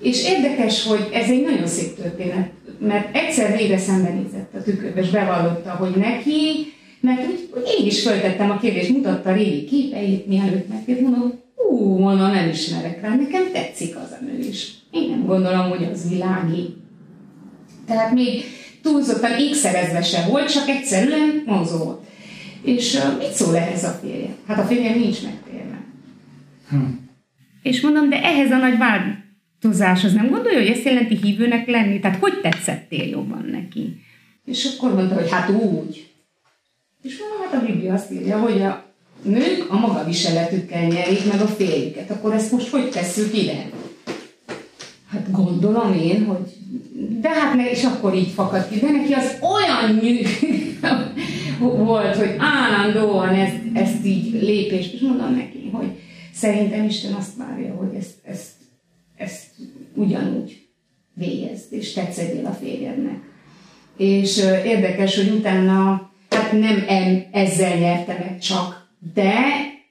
[0.00, 5.10] És érdekes, hogy ez egy nagyon szép történet, mert egyszer végre szembenézett a tükörbe, és
[5.10, 10.68] bevallotta, hogy neki mert úgy, én is föltettem a kérdést, mutatta a régi képeit, mielőtt
[10.68, 14.72] megkért, mondom, hú, mondom, nem ismerek rá, nekem tetszik az a nő is.
[14.90, 16.74] Én nem gondolom, hogy az világi.
[17.86, 18.44] Tehát még
[18.82, 22.00] túlzottan ékszerezve se volt, csak egyszerűen volt.
[22.62, 24.28] És uh, mit szól ehhez a férje?
[24.46, 25.84] Hát a férje nincs megtérve.
[26.70, 26.76] Hm.
[27.62, 32.00] És mondom, de ehhez a nagy változáshoz nem gondolja, hogy ezt jelenti hívőnek lenni?
[32.00, 34.00] Tehát hogy tetszettél jobban neki?
[34.44, 36.09] És akkor mondta, hogy hát úgy.
[37.02, 38.84] És mondom, hát a Biblia azt írja, hogy a
[39.22, 42.10] nők a maga viseletükkel nyerik meg a férjüket.
[42.10, 43.70] Akkor ezt most hogy tesszük ide?
[45.08, 46.56] Hát gondolom én, hogy
[47.20, 48.78] de hát ne, és akkor így fakad ki.
[48.78, 50.22] De neki az olyan nyű
[51.86, 55.90] volt, hogy állandóan ezt, ezt így lépés, és mondom neki, hogy
[56.34, 58.50] szerintem Isten azt várja, hogy ezt, ezt,
[59.16, 59.46] ezt
[59.94, 60.68] ugyanúgy
[61.14, 63.18] végezd, és tetszedjél a férjednek.
[63.96, 66.84] És érdekes, hogy utána Hát nem
[67.32, 69.34] ezzel nyerte meg csak, de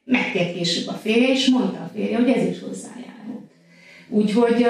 [0.03, 3.51] megtért később a férje, és mondta a férje, hogy ez is hozzájárult.
[4.09, 4.65] Úgyhogy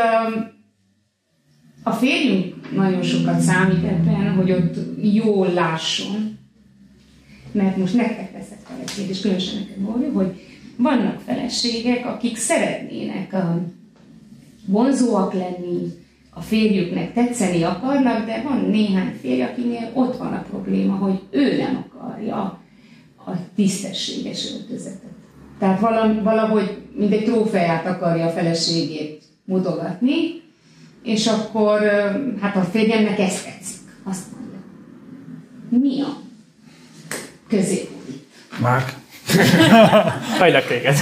[1.83, 6.37] a férjünk nagyon sokat számít ebben, hogy ott jól lásson,
[7.51, 10.39] mert most nektek teszek feleség, és különösen nekem mondjuk, hogy
[10.77, 13.35] vannak feleségek, akik szeretnének
[14.65, 15.93] vonzóak lenni,
[16.29, 21.57] a férjüknek tetszeni akarnak, de van néhány férj, akinél ott van a probléma, hogy ő
[21.57, 22.35] nem akarja
[23.25, 25.11] a tisztességes öltözetet.
[25.59, 25.79] Tehát
[26.23, 30.41] valahogy, mint egy trófeát akarja a feleségét mutogatni,
[31.03, 31.81] és akkor
[32.41, 33.79] hát a férjemnek ezt tetszik.
[34.03, 34.59] Azt mondja.
[35.69, 36.21] Mi a
[37.47, 38.25] középút?
[38.61, 38.93] Márk.
[40.37, 40.95] Hajlak téged.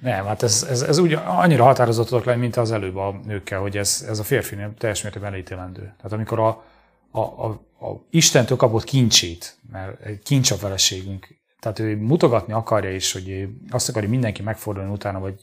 [0.00, 3.60] Nem, hát ez, ez, ez úgy annyira határozott tudok lenni, mint az előbb a nőkkel,
[3.60, 5.80] hogy ez, ez a férfi nem teljes mértékben elítélendő.
[5.80, 6.64] Tehát amikor a,
[7.10, 7.46] a, a,
[7.86, 13.48] a Istentől kapott kincsét, mert egy kincs a feleségünk, tehát ő mutogatni akarja is, hogy
[13.70, 15.34] azt akarja mindenki megfordulni utána, vagy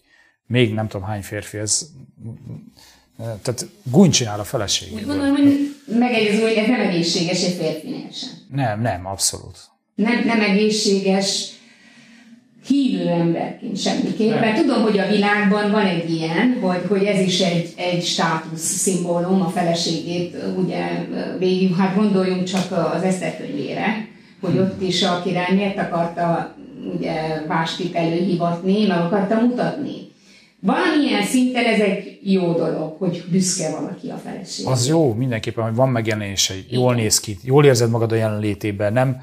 [0.45, 1.89] még nem tudom hány férfi, ez
[3.17, 4.93] tehát gúny csinál a feleség.
[4.93, 8.29] Úgy gondolom, hogy megegyező, hogy ez nem egészséges egy férfinél sem.
[8.51, 9.57] Nem, nem, abszolút.
[9.95, 11.49] Nem, nem egészséges
[12.67, 14.39] hívő emberként semmiképp.
[14.39, 18.61] Mert tudom, hogy a világban van egy ilyen, hogy, hogy ez is egy, egy státusz
[18.61, 20.85] szimbólum, a feleségét ugye
[21.39, 24.07] végig, hát gondoljunk csak az Eszter könyvére,
[24.41, 26.55] hogy ott is a király miért akarta
[26.97, 30.13] ugye Vástit előhivatni, meg akarta mutatni.
[30.59, 34.65] Valamilyen szinten ez egy jó dolog, hogy büszke valaki a feleség.
[34.67, 39.21] Az jó, mindenképpen, hogy van megjelenése, jól néz ki, jól érzed magad a jelenlétében, nem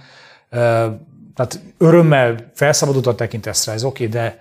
[1.35, 4.41] tehát örömmel felszabadultan tekintesz rá, ez oké, okay, de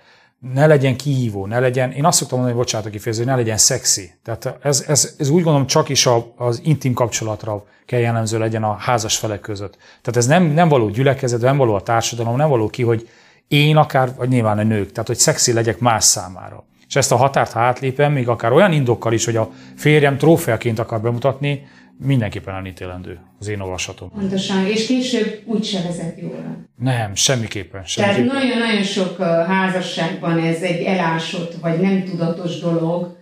[0.52, 3.56] ne legyen kihívó, ne legyen, én azt szoktam mondani, hogy bocsánat a kifejező, ne legyen
[3.56, 4.10] szexi.
[4.24, 8.62] Tehát ez, ez, ez úgy gondolom csak is a, az intim kapcsolatra kell jellemző legyen
[8.62, 9.76] a házas felek között.
[9.76, 13.08] Tehát ez nem, nem való gyülekezet, nem való a társadalom, nem való ki, hogy
[13.48, 16.64] én akár, vagy nyilván a nők, tehát hogy szexi legyek más számára.
[16.88, 20.78] És ezt a határt, ha átlépem, még akár olyan indokkal is, hogy a férjem trófeaként
[20.78, 21.66] akar bemutatni,
[21.98, 24.10] mindenképpen elítélendő az én olvasatom.
[24.10, 26.66] Pontosan, és később úgy se vezet jól.
[26.76, 27.84] Nem, semmiképpen.
[27.84, 28.26] semmiképpen.
[28.26, 33.20] Tehát nagyon-nagyon sok házasságban ez egy elásott, vagy nem tudatos dolog,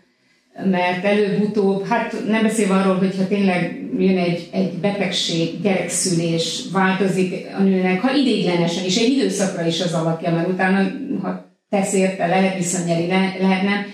[0.65, 7.63] mert előbb-utóbb, hát nem beszélve arról, hogyha tényleg jön egy, egy betegség, gyerekszülés, változik a
[7.63, 10.91] nőnek, ha idéglenesen is, egy időszakra is az alakja, mert utána,
[11.23, 13.87] ha tesz érte, lehet viszonyelni, lehet nem,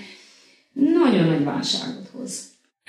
[0.73, 2.06] nagyon nagy válságot.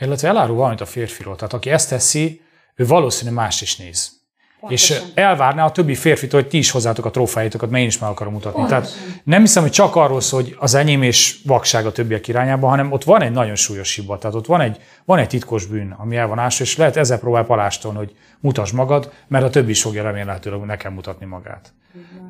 [0.02, 1.36] Illetve elárul valamit a férfiról.
[1.36, 2.42] Tehát aki ezt teszi,
[2.76, 4.16] ő valószínűleg más is néz.
[4.60, 4.98] Pontosan.
[4.98, 8.10] És elvárná a többi férfit, hogy ti is hozzátok a trófáitokat, mert én is meg
[8.10, 8.60] akarom mutatni.
[8.60, 8.84] Pontosan.
[8.84, 12.68] Tehát nem hiszem, hogy csak arról szól, hogy az enyém és vakság a többiek irányába,
[12.68, 14.18] hanem ott van egy nagyon súlyos hiba.
[14.18, 17.20] Tehát ott van egy, van egy titkos bűn, ami el van ásva, és lehet ezzel
[17.20, 21.74] próbál palástolni, hogy mutasd magad, mert a többi is fogja remélhetőleg nekem mutatni magát.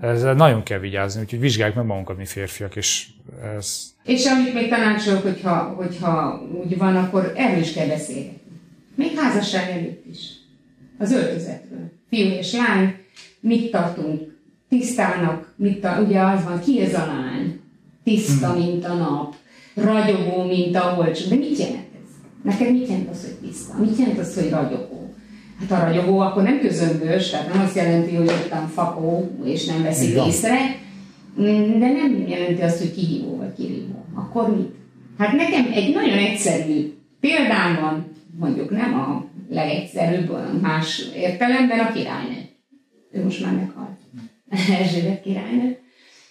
[0.01, 3.07] Ez nagyon kell vigyázni, úgyhogy vizsgáljuk meg magunkat, mi férfiak, és
[3.57, 3.95] ez...
[4.07, 8.39] És amit még tanácsolok, hogyha, hogyha úgy van, akkor erről is kell beszélni.
[8.95, 10.19] Még házasság előtt is.
[10.97, 11.91] Az öltözetről.
[12.09, 12.95] Fiú és lány,
[13.39, 14.21] mit tartunk
[14.69, 17.59] tisztának, mit a, ugye az van, ki ez a lány?
[18.03, 18.63] Tiszta, hmm.
[18.63, 19.35] mint a nap,
[19.73, 21.29] ragyogó, mint a olcsó.
[21.29, 22.09] De mit jelent ez?
[22.43, 23.77] Neked mit jelent az, hogy tiszta?
[23.79, 25.13] Mit jelent az, hogy ragyogó?
[25.59, 29.83] Hát a ragyogó akkor nem közömbös, tehát nem azt jelenti, hogy ottan fakó, és nem
[29.83, 30.57] veszik észre,
[31.79, 34.05] de nem jelenti azt, hogy kihívó vagy kirívó.
[34.15, 34.75] Akkor mit?
[35.17, 42.49] Hát nekem egy nagyon egyszerű példám van, mondjuk nem a legegyszerűbb, más értelemben a királynő.
[43.11, 43.97] Ő most már meghalt.
[44.79, 45.77] Erzsébet királynő.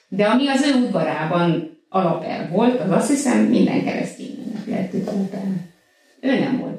[0.09, 4.95] De ami az ő udvarában alapel volt, az azt hiszem minden kereszténynek lehet
[5.33, 5.71] el.
[6.21, 6.76] Ő nem volt.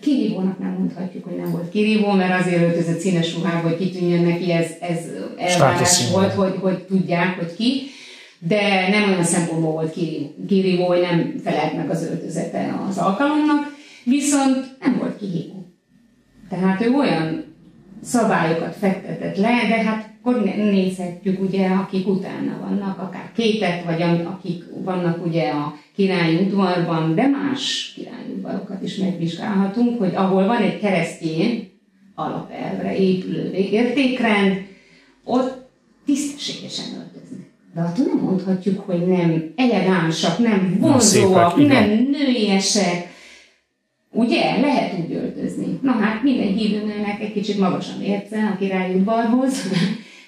[0.00, 4.52] Kirívónak nem mondhatjuk, hogy nem volt kirívó, mert azért öltözött színes ruhába, hogy kitűnjön neki,
[4.52, 4.98] ez, ez
[5.36, 7.82] elvárás volt, hogy, hogy tudják, hogy ki.
[8.38, 9.96] De nem olyan szempontból volt
[10.48, 15.66] kirívó, hogy nem felelt meg az öltözete az alkalomnak, viszont nem volt kihívó.
[16.48, 17.44] Tehát ő olyan
[18.02, 24.64] szabályokat fektetett le, de hát akkor nézhetjük ugye, akik utána vannak, akár kétek, vagy akik
[24.84, 30.78] vannak ugye a királyi udvarban, de más királyi udvarokat is megvizsgálhatunk, hogy ahol van egy
[30.78, 31.70] keresztény
[32.14, 34.66] alapelvre épülő értékrend,
[35.24, 35.68] ott
[36.06, 37.46] tisztességesen öltöznek.
[37.74, 43.16] De attól nem mondhatjuk, hogy nem elegánsak, nem vonzóak, nem nőiesek,
[44.10, 44.60] Ugye?
[44.60, 45.78] Lehet úgy öltözni.
[45.82, 49.62] Na hát minden hívőnőnek egy kicsit magasan érce a királyudvarhoz,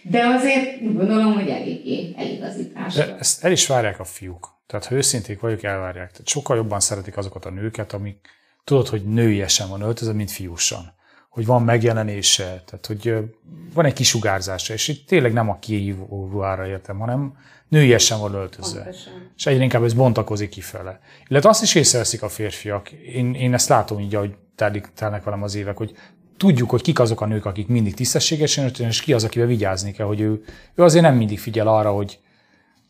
[0.02, 2.96] de azért úgy gondolom, hogy eléggé eligazítás.
[2.96, 4.59] Ezt el is várják a fiúk.
[4.70, 6.10] Tehát ha őszinték vagyok, elvárják.
[6.10, 8.28] Tehát sokkal jobban szeretik azokat a nőket, amik
[8.64, 10.92] tudod, hogy nőiesen van öltözve, mint fiúsan.
[11.30, 13.14] Hogy van megjelenése, tehát hogy
[13.74, 17.36] van egy kisugárzása, és itt tényleg nem a kihívó ruhára értem, hanem
[17.68, 18.82] nőiesen van öltözve.
[18.82, 19.12] Pontosan.
[19.36, 21.00] És egyre inkább ez bontakozik kifele.
[21.28, 25.42] Illetve azt is észreveszik a férfiak, én, én ezt látom így, ahogy telik, telnek velem
[25.42, 25.94] az évek, hogy
[26.36, 29.92] tudjuk, hogy kik azok a nők, akik mindig tisztességesen öltöznek, és ki az, akivel vigyázni
[29.92, 32.18] kell, hogy ő, ő azért nem mindig figyel arra, hogy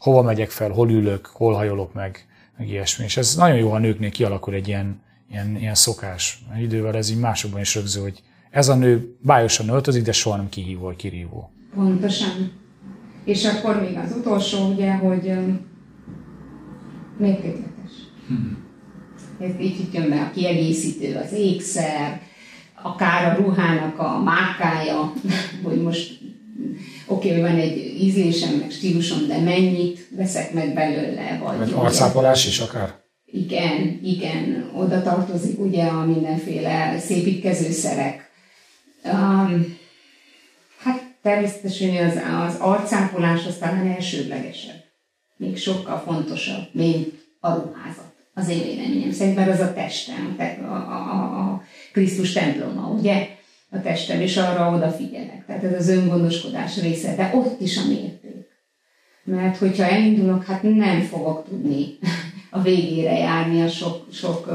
[0.00, 2.26] hova megyek fel, hol ülök, hol hajolok meg,
[2.58, 3.04] meg ilyesmi.
[3.04, 6.42] És ez nagyon jó, ha a nőknél kialakul egy ilyen, ilyen, ilyen szokás.
[6.60, 10.48] Idővel ez így másokban is rögzül, hogy ez a nő bájosan öltözik, de soha nem
[10.48, 11.50] kihívó vagy kirívó.
[11.74, 12.52] Pontosan.
[13.24, 15.32] És akkor még az utolsó, ugye, hogy
[17.18, 17.92] mértékletes.
[18.26, 18.58] Hmm.
[19.40, 22.20] Ez így jön be a kiegészítő, az ékszer,
[22.82, 25.12] akár a ruhának a márkája,
[25.62, 26.20] hogy most
[27.10, 31.58] oké, okay, hogy van egy ízlésem, meg stílusom, de mennyit veszek meg belőle, vagy...
[31.58, 32.94] Vagy arcápolás is akár?
[33.32, 38.30] Igen, igen, oda tartozik ugye a mindenféle szépítkezőszerek.
[39.04, 39.78] Um,
[40.78, 42.18] hát természetesen az,
[42.48, 44.84] az arcápolás az talán elsődlegesebb.
[45.36, 48.12] Még sokkal fontosabb, mint a ruházat.
[48.34, 53.28] Az én véleményem szerint, mert az a testem, a, a, a, a Krisztus temploma, ugye?
[53.70, 55.46] A testem, és arra odafigyelek.
[55.46, 58.48] Tehát ez az öngondoskodás része, de ott is a mérték.
[59.24, 61.98] Mert hogyha elindulok, hát nem fogok tudni
[62.50, 64.48] a végére járni a sok, sok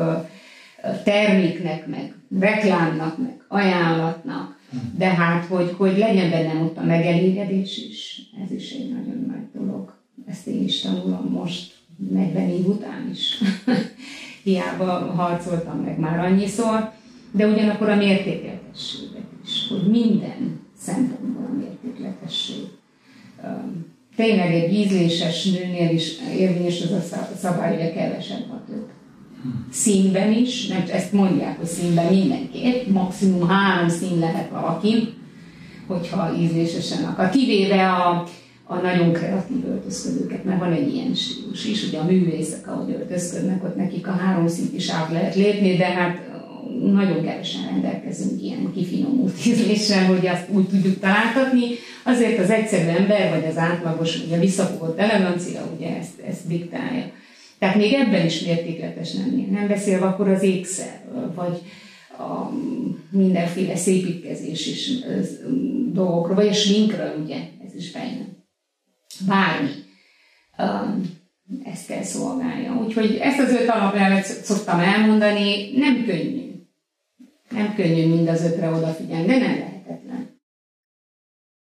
[1.04, 4.60] terméknek, meg reklámnak, meg ajánlatnak,
[4.97, 9.63] de hát, hogy, hogy legyen bennem ott a megelégedés is, ez is egy nagyon nagy
[9.63, 9.93] dolog.
[10.28, 11.73] Ezt én is tanulom most,
[12.10, 13.41] 40 év után is.
[14.43, 16.91] Hiába harcoltam meg már annyiszor,
[17.36, 22.67] de ugyanakkor a mértékletességet is, hogy minden szempontból a mértékletesség
[24.15, 28.88] tényleg egy ízléses nőnél is érvényes az a szabály, hogy a kevesebb a több.
[29.71, 35.13] Színben is, nem ezt mondják, hogy színben mindenképp, maximum három szín lehet valaki,
[35.88, 37.30] hogyha ízlésesen akar.
[37.30, 38.28] Kivéve a,
[38.63, 43.63] a nagyon kreatív öltözködőket, mert van egy ilyen stílus is, ugye a művészek, ahogy öltözködnek,
[43.63, 46.25] ott nekik a három szint is át lehet lépni, de hát
[46.93, 51.65] nagyon kevesen rendelkezünk ilyen kifinomult ízléssel, hogy azt úgy tudjuk találtatni.
[52.04, 57.12] Azért az egyszerű ember, vagy az átlagos, ugye visszafogott elegancia, ugye ezt, ezt diktálja.
[57.60, 61.62] Tehát még ebben is mértékletes nem, nem beszélve akkor az ékszer, vagy
[62.17, 62.50] a
[63.10, 64.91] mindenféle szépítkezés is
[65.91, 68.45] dolgokról, vagy a sminkről, ugye, ez is bejön.
[69.28, 69.69] Bármi.
[70.58, 71.02] Um,
[71.63, 72.82] ezt kell szolgálja.
[72.86, 76.44] Úgyhogy ezt az öt alapelvet szoktam elmondani, nem könnyű
[77.56, 80.39] nem könnyű mind az ötre odafigyelni, de nem lehetetlen.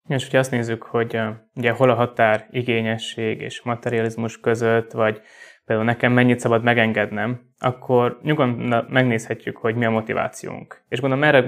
[0.09, 1.19] És hogyha azt nézzük, hogy
[1.55, 5.21] ugye hol a határ igényesség és materializmus között, vagy
[5.65, 10.83] például nekem mennyit szabad megengednem, akkor nyugodtan megnézhetjük, hogy mi a motivációnk.
[10.89, 11.45] És gondolom erre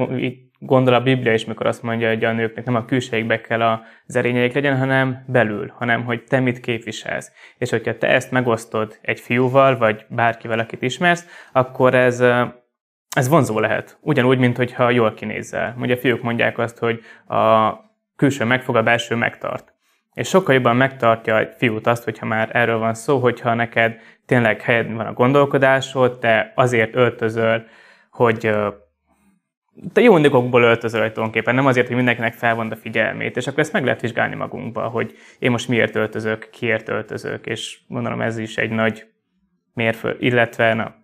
[0.59, 3.62] gondol a Biblia is, mikor azt mondja, hogy a nőknek nem a külségbe kell
[4.07, 7.33] az erényeik legyen, hanem belül, hanem hogy te mit képviselsz.
[7.59, 12.24] És hogyha te ezt megosztod egy fiúval, vagy bárkivel, akit ismersz, akkor ez
[13.14, 13.98] ez vonzó lehet.
[14.00, 15.77] Ugyanúgy, mint hogyha jól kinézzel.
[15.81, 17.72] Ugye fiúk mondják azt, hogy a
[18.16, 19.72] külső megfog, a belső megtart.
[20.12, 23.96] És sokkal jobban megtartja egy fiút azt, hogyha már erről van szó, hogyha neked
[24.27, 27.66] tényleg helyed van a gondolkodásod, te azért öltözöl,
[28.11, 28.50] hogy
[29.92, 33.72] te jó indikokból öltözöl tulajdonképpen, nem azért, hogy mindenkinek felvond a figyelmét, és akkor ezt
[33.72, 38.57] meg lehet vizsgálni magunkba, hogy én most miért öltözök, kiért öltözök, és gondolom ez is
[38.57, 39.07] egy nagy
[39.72, 40.94] mérföld, illetve na,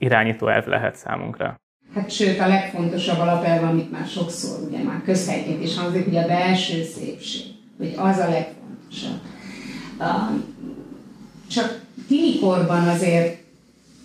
[0.00, 1.60] irányító elv lehet számunkra.
[1.94, 6.26] Hát sőt, a legfontosabb alapelv, amit már sokszor, ugye már közhelyként is hangzik, hogy a
[6.26, 7.42] belső szépség,
[7.78, 9.20] hogy az a legfontosabb.
[11.48, 13.38] csak tinikorban azért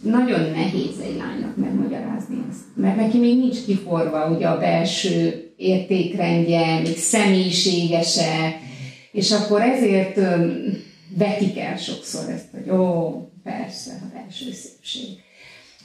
[0.02, 6.80] nagyon nehéz egy lánynak megmagyarázni ezt, mert neki még nincs kiforva ugye a belső értékrendje,
[6.80, 8.60] még személyiségese,
[9.12, 10.16] és akkor ezért
[11.18, 13.12] vetik el sokszor ezt, hogy ó,
[13.44, 15.24] persze, a belső szépség.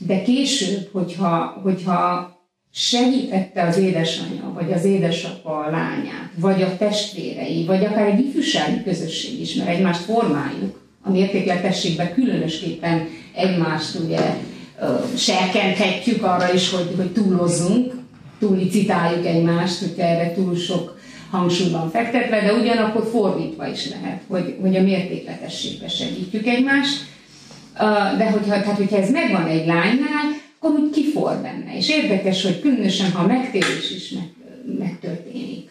[0.06, 2.34] De később, hogyha, hogyha
[2.72, 8.82] segítette az édesanyja, vagy az édesapa a lányát, vagy a testvérei, vagy akár egy ifjúsági
[8.82, 14.20] közösség is, mert egymást formáljuk, a mértékletességben különösképpen egymást ugye
[15.16, 17.94] serkenthetjük arra is, hogy, hogy túlozzunk,
[18.38, 20.98] túlicitáljuk egymást, hogyha erre túl sok
[21.30, 27.04] hangsúly van fektetve, de ugyanakkor fordítva is lehet, hogy, hogy a mértékletességbe segítjük egymást,
[28.18, 31.76] de hogyha, tehát, hogyha ez megvan egy lánynál, akkor úgy kifor benne.
[31.76, 34.24] És érdekes, hogy különösen, ha megtérés is meg,
[34.78, 35.68] megtörténik,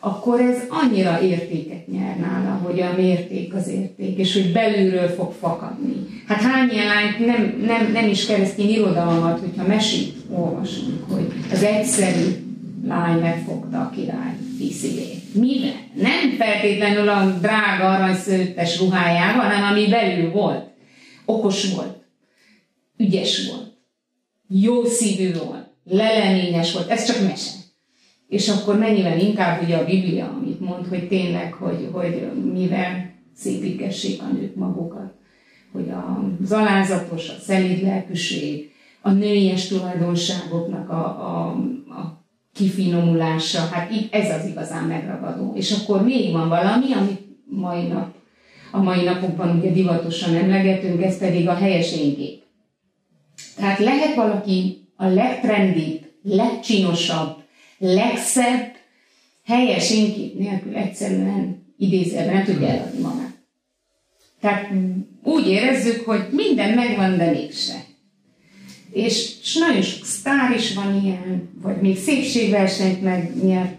[0.00, 5.32] akkor ez annyira értéket nyer nála, hogy a mérték az érték, és hogy belülről fog
[5.40, 5.94] fakadni.
[6.26, 11.62] Hát hány ilyen lányt nem, nem, nem is keresztény irodalmat, hogyha mesét olvasunk, hogy az
[11.62, 12.26] egyszerű
[12.88, 15.34] lány megfogta a király fiszilét.
[15.34, 15.72] Mivel?
[15.94, 20.73] Nem feltétlenül a drága aranyszőttes ruhájával, hanem ami belül volt
[21.24, 22.04] okos volt,
[22.96, 23.72] ügyes volt,
[24.48, 27.50] jó szívű volt, leleményes volt, ez csak mese.
[28.28, 34.22] És akkor mennyivel inkább ugye a Biblia, amit mond, hogy tényleg, hogy, hogy mivel szépítgessék
[34.22, 35.12] a nők magukat,
[35.72, 41.48] hogy a zalázatos, a szelíd lelkűség, a nőies tulajdonságoknak a, a,
[41.88, 45.52] a kifinomulása, hát így ez az igazán megragadó.
[45.56, 48.14] És akkor még van valami, amit mai nap,
[48.74, 51.94] a mai napokban ugye divatosan emlegetünk, ez pedig a helyes.
[53.56, 57.36] Tehát lehet valaki a legtrendibb, legcsinosabb,
[57.78, 58.72] legszebb,
[59.44, 63.34] helyes énkép nélkül egyszerűen idézőben nem tudja eladni magát.
[64.40, 64.70] Tehát
[65.22, 67.84] úgy érezzük, hogy minden megvan, de mégse.
[68.92, 73.78] És, és nagyon sok sztár is van ilyen, vagy még szépségversenyt megnyert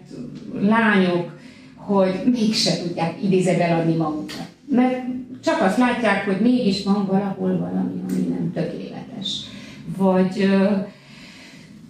[0.60, 1.38] lányok,
[1.74, 4.54] hogy mégse tudják idézőben eladni magukat.
[4.68, 5.04] Mert
[5.44, 9.40] csak azt látják, hogy mégis van valahol valami, ami nem tökéletes.
[9.96, 10.48] Vagy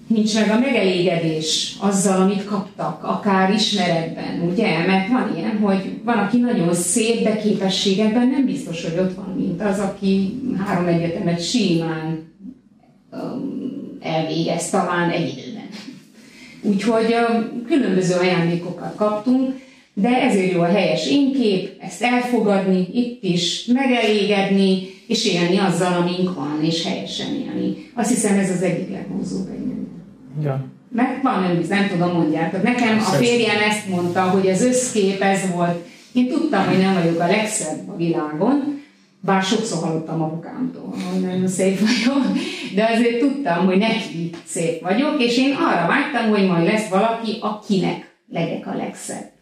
[0.06, 4.86] nincs meg a megelégedés azzal, amit kaptak, akár ismeretben, ugye?
[4.86, 9.34] Mert van ilyen, hogy van, aki nagyon szép, de képességekben nem biztos, hogy ott van,
[9.36, 12.34] mint az, aki három egyetemet simán
[14.00, 15.68] elvégez talán egy időben.
[16.62, 17.14] Úgyhogy
[17.66, 19.64] különböző ajándékokat kaptunk,
[20.00, 26.34] de ezért jó a helyes énkép, ezt elfogadni, itt is megelégedni, és élni azzal, amink
[26.34, 27.90] van, és helyesen élni.
[27.94, 29.66] Azt hiszem ez az egyik legvonzóbb egy
[30.42, 30.64] Ja.
[30.88, 32.62] Meg van önvíz, nem tudom, mondjátok.
[32.62, 35.86] Nekem a férjem ezt mondta, hogy az összkép ez volt.
[36.12, 38.82] Én tudtam, hogy nem vagyok a legszebb a világon,
[39.20, 42.36] bár sokszor hallottam apukámtól, hogy nagyon szép vagyok,
[42.74, 47.38] de azért tudtam, hogy neki szép vagyok, és én arra vágytam, hogy majd lesz valaki,
[47.40, 49.35] akinek legyek a legszebb.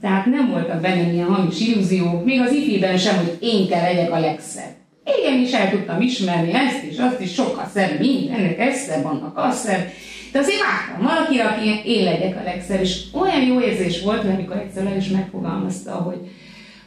[0.00, 4.12] Tehát nem voltak bennem ilyen hamis illúziók, még az ifiben sem, hogy én kell legyek
[4.12, 4.74] a legszebb.
[5.20, 9.04] Igen, is el tudtam ismerni ezt is, azt is sokkal szebb, mint ennek ez szebb,
[9.04, 9.88] annak az szebb,
[10.32, 14.36] de azért vártam valaki, aki én legyek a legszebb, és olyan jó érzés volt, mert
[14.36, 16.18] amikor egyszer le is megfogalmazta, hogy,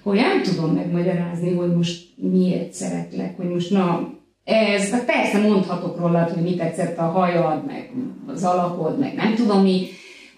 [0.03, 6.29] hogy nem tudom megmagyarázni, hogy most miért szeretlek, hogy most na, ez, persze mondhatok róla,
[6.33, 7.91] hogy mit tetszett a hajad, meg
[8.27, 9.87] az alakod, meg nem tudom mi,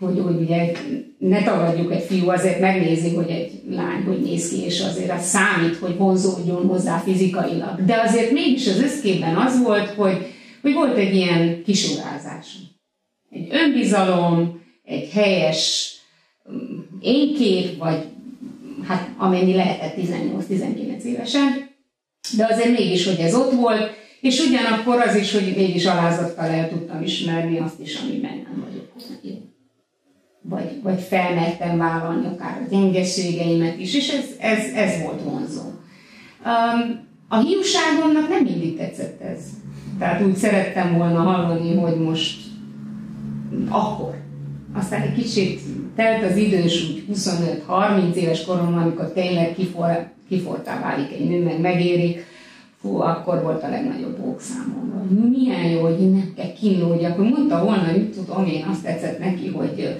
[0.02, 0.72] hogy, hogy ugye
[1.18, 5.24] ne tagadjuk, egy fiú azért megnézi, hogy egy lány hogy néz ki, és azért az
[5.24, 7.86] számít, hogy vonzódjon hozzá fizikailag.
[7.86, 10.18] De azért mégis az összképben az volt, hogy,
[10.62, 12.48] hogy volt egy ilyen kisurázás
[13.32, 15.94] egy önbizalom, egy helyes
[16.52, 18.04] mm, énkép, vagy
[18.88, 21.70] hát amennyi lehetett 18-19 évesen,
[22.38, 23.92] de azért mégis, hogy ez ott volt,
[24.22, 28.92] és ugyanakkor az is, hogy mégis alázattal el tudtam ismerni azt is, amiben nem vagyok.
[30.42, 35.62] Vagy, vagy felmertem vállalni akár a gyengeségeimet is, és ez, ez, ez volt vonzó.
[36.46, 39.40] Um, a hiúságomnak nem mindig tetszett ez.
[40.00, 42.42] Tehát úgy szerettem volna hallani, hogy most
[43.70, 44.16] akkor.
[44.74, 45.62] Aztán egy kicsit
[45.96, 51.60] telt az idős úgy 25-30 éves koromban, amikor tényleg kifor, kifortá válik egy nő, meg
[51.60, 52.26] megérik,
[52.82, 55.30] fú, akkor volt a legnagyobb bók számomra.
[55.30, 57.18] Milyen jó, hogy én nem kell kínlódjak.
[57.18, 59.98] Mondta volna, hogy tudom, én azt tetszett neki, hogy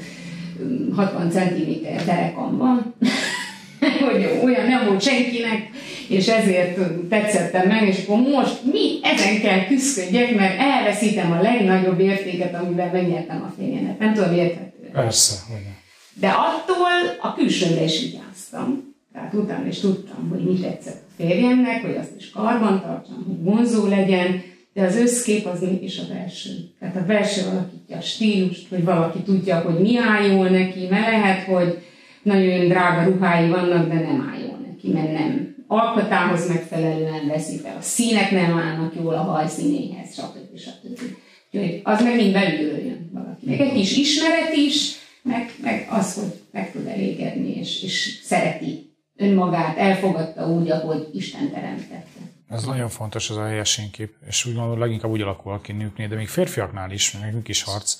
[0.96, 2.96] 60 cm derekam van,
[4.06, 5.70] hogy olyan nem volt senkinek,
[6.08, 12.00] és ezért tetszettem meg, és akkor most mi ezen kell küzdködjek, mert elveszítem a legnagyobb
[12.00, 14.00] értéket, amivel megnyertem a férjemet.
[14.00, 14.90] Nem tudom, érthető.
[14.94, 15.34] Persze.
[16.14, 18.90] De attól a külsőre is vigyáztam.
[19.14, 23.44] Tehát utána is tudtam, hogy mi tetszett a férjemnek, hogy azt is karban tartsam, hogy
[23.44, 24.44] vonzó legyen,
[24.74, 26.52] de az összkép az mégis a belső.
[26.80, 31.12] Tehát a belső alakítja a stílust, hogy valaki tudja, hogy mi áll jól neki, mert
[31.12, 31.78] lehet, hogy
[32.24, 37.76] nagyon drága ruhái vannak, de nem áll jól neki, mert nem alkotához megfelelően veszi fel,
[37.78, 40.58] a színek nem állnak jól a hajszínéhez, stb.
[40.58, 41.00] stb.
[41.52, 43.46] Úgyhogy az meg mind belülről jön valaki.
[43.46, 48.94] Meg egy kis ismeret is, meg, meg az, hogy meg tud elégedni, és, és szereti
[49.18, 52.31] önmagát, elfogadta úgy, ahogy Isten teremtette.
[52.52, 56.16] Ez nagyon fontos, az a helyesénkép, és úgy gondolom, leginkább úgy alakul ki nőknél, de
[56.16, 57.98] még férfiaknál is, meg nekünk is harc,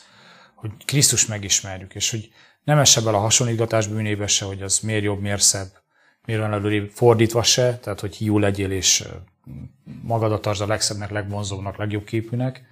[0.56, 2.32] hogy Krisztus megismerjük, és hogy
[2.64, 5.72] nem esse bele a hasonlítgatás bűnébe se, hogy az miért jobb, miért szebb,
[6.26, 9.04] miért van előrébb, fordítva se, tehát hogy hiú legyél és
[10.04, 12.64] magadat tartsd a legszebbnek, legvonzóbbnak, legjobb képűnek,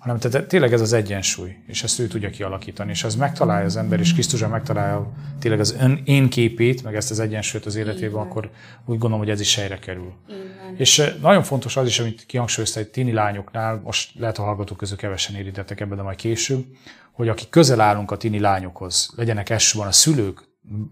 [0.00, 3.76] hanem tehát tényleg ez az egyensúly, és ezt ő tudja kialakítani, és ez megtalálja az
[3.76, 8.20] ember, és Krisztusra megtalálja tényleg az ön, én képét, meg ezt az egyensúlyt az életében,
[8.20, 8.50] akkor
[8.84, 10.12] úgy gondolom, hogy ez is helyre kerül.
[10.28, 10.74] Igen.
[10.76, 14.96] És nagyon fontos az is, amit kihangsúlyozta egy tini lányoknál, most lehet a hallgatók közül
[14.96, 16.64] kevesen érintettek ebben, de majd később,
[17.12, 20.49] hogy akik közel állunk a tini lányokhoz, legyenek elsősorban a szülők,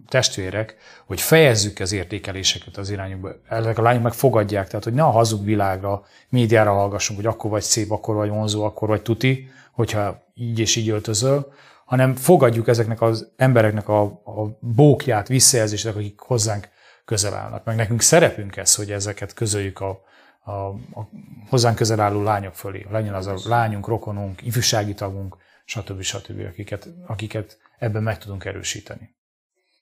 [0.08, 0.76] testvérek,
[1.06, 3.30] hogy fejezzük az értékeléseket az irányukba.
[3.48, 7.50] Ezek a lányok meg fogadják, tehát hogy ne a hazug világra, médiára hallgassunk, hogy akkor
[7.50, 11.52] vagy szép, akkor vagy vonzó, akkor vagy tuti, hogyha így és így öltözöl,
[11.84, 16.68] hanem fogadjuk ezeknek az embereknek a, a bókját, visszajelzéseket, akik hozzánk
[17.04, 17.64] közel állnak.
[17.64, 20.00] Meg nekünk szerepünk ez, hogy ezeket közöljük a,
[20.40, 21.08] a, a
[21.48, 22.86] hozzánk közel álló lányok fölé.
[22.90, 26.00] Legyen az a lányunk, rokonunk, ifjúsági tagunk, stb.
[26.02, 26.40] stb.
[26.46, 29.16] akiket, akiket ebben meg tudunk erősíteni.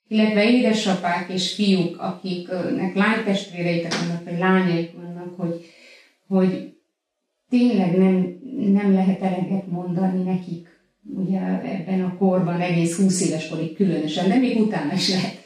[0.07, 5.65] Illetve édesapák és fiúk, akiknek lánytestvéreik vannak, vagy lányaik vannak, hogy,
[6.27, 6.73] hogy
[7.49, 8.39] tényleg nem,
[8.73, 10.79] nem lehet eleget mondani nekik,
[11.15, 15.43] ugye ebben a korban, egész 20 éves korig különösen, de még utána is lehet,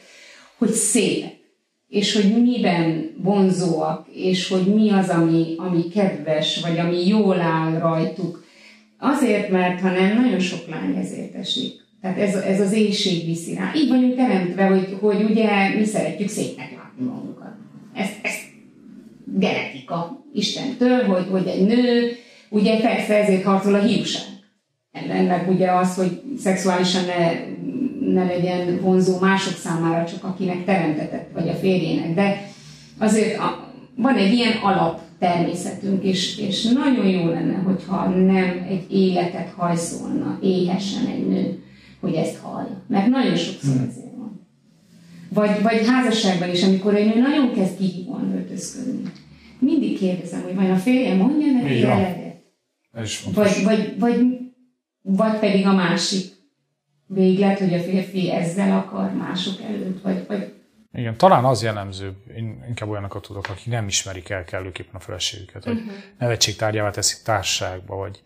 [0.58, 1.40] hogy szépek,
[1.88, 7.78] és hogy miben vonzóak, és hogy mi az, ami, ami kedves, vagy ami jól áll
[7.78, 8.44] rajtuk.
[8.98, 11.81] Azért, mert ha nem, nagyon sok lány ezért esik.
[12.02, 13.72] Tehát ez, ez az éjség viszi rá.
[13.76, 17.52] Így vagyunk teremtve, hogy, hogy ugye mi szeretjük szépnek látni magunkat.
[17.94, 18.32] Ez, ez
[19.24, 22.12] genetika Istentől, hogy, hogy egy nő,
[22.48, 24.22] ugye persze ezért harcol a hiúság.
[24.92, 27.32] Ennek ugye az, hogy szexuálisan ne,
[28.12, 32.14] ne legyen vonzó mások számára, csak akinek teremtetett, vagy a férjének.
[32.14, 32.48] De
[32.98, 38.86] azért a, van egy ilyen alap természetünk, és, és nagyon jó lenne, hogyha nem egy
[38.92, 41.62] életet hajszolna éhesen egy nő,
[42.02, 42.68] hogy ezt hall.
[42.86, 43.88] Mert nagyon sokszor hmm.
[43.88, 44.46] ezért van.
[45.28, 49.12] Vagy, vagy házasságban is, amikor egy nő nagyon kezd kihívóan öltözködni.
[49.58, 52.42] Mindig kérdezem, hogy vajon a férje mondja neki eleget?
[53.34, 54.38] Vagy, vagy, vagy,
[55.02, 56.24] vagy pedig a másik
[57.06, 60.52] véglet, hogy a férfi ezzel akar mások előtt, vagy, vagy
[60.94, 65.64] igen, talán az jellemző, én inkább olyanokat tudok, akik nem ismerik el kellőképpen a feleségüket,
[65.64, 65.92] hogy uh-huh.
[66.18, 68.22] nevetségtárgyává teszik társaságba, vagy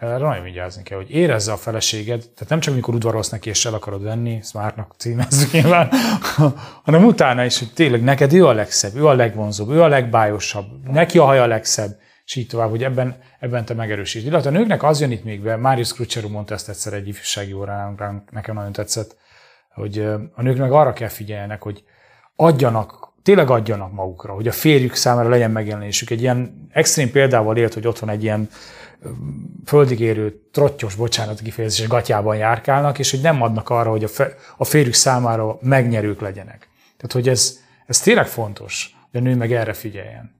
[0.00, 3.64] erre nagyon vigyázni kell, hogy érezze a feleséged, tehát nem csak amikor udvarolsz neki és
[3.64, 5.90] el akarod venni, smartnak címezzük nyilván,
[6.84, 10.66] hanem utána is, hogy tényleg neked ő a legszebb, ő a legvonzóbb, ő a legbájosabb,
[10.90, 14.24] neki a haja a legszebb, és így tovább, hogy ebben, ebben te megerősít.
[14.24, 17.52] Illetve a nőknek az jön itt még be, Marius Krucseru mondta ezt egyszer egy ifjúsági
[17.52, 19.16] órán, nekem nagyon tetszett,
[19.74, 19.98] hogy
[20.34, 21.84] a nőknek arra kell figyeljenek, hogy
[22.36, 26.10] adjanak, tényleg adjanak magukra, hogy a férjük számára legyen megjelenésük.
[26.10, 28.48] Egy ilyen extrém példával élt, hogy otthon egy ilyen
[29.64, 34.34] földig érő trottyos, bocsánat kifejezés, gatyában járkálnak, és hogy nem adnak arra, hogy a, fe,
[34.58, 36.68] férjük számára megnyerők legyenek.
[36.96, 40.36] Tehát, hogy ez, ez tényleg fontos, hogy a nő meg erre figyeljen.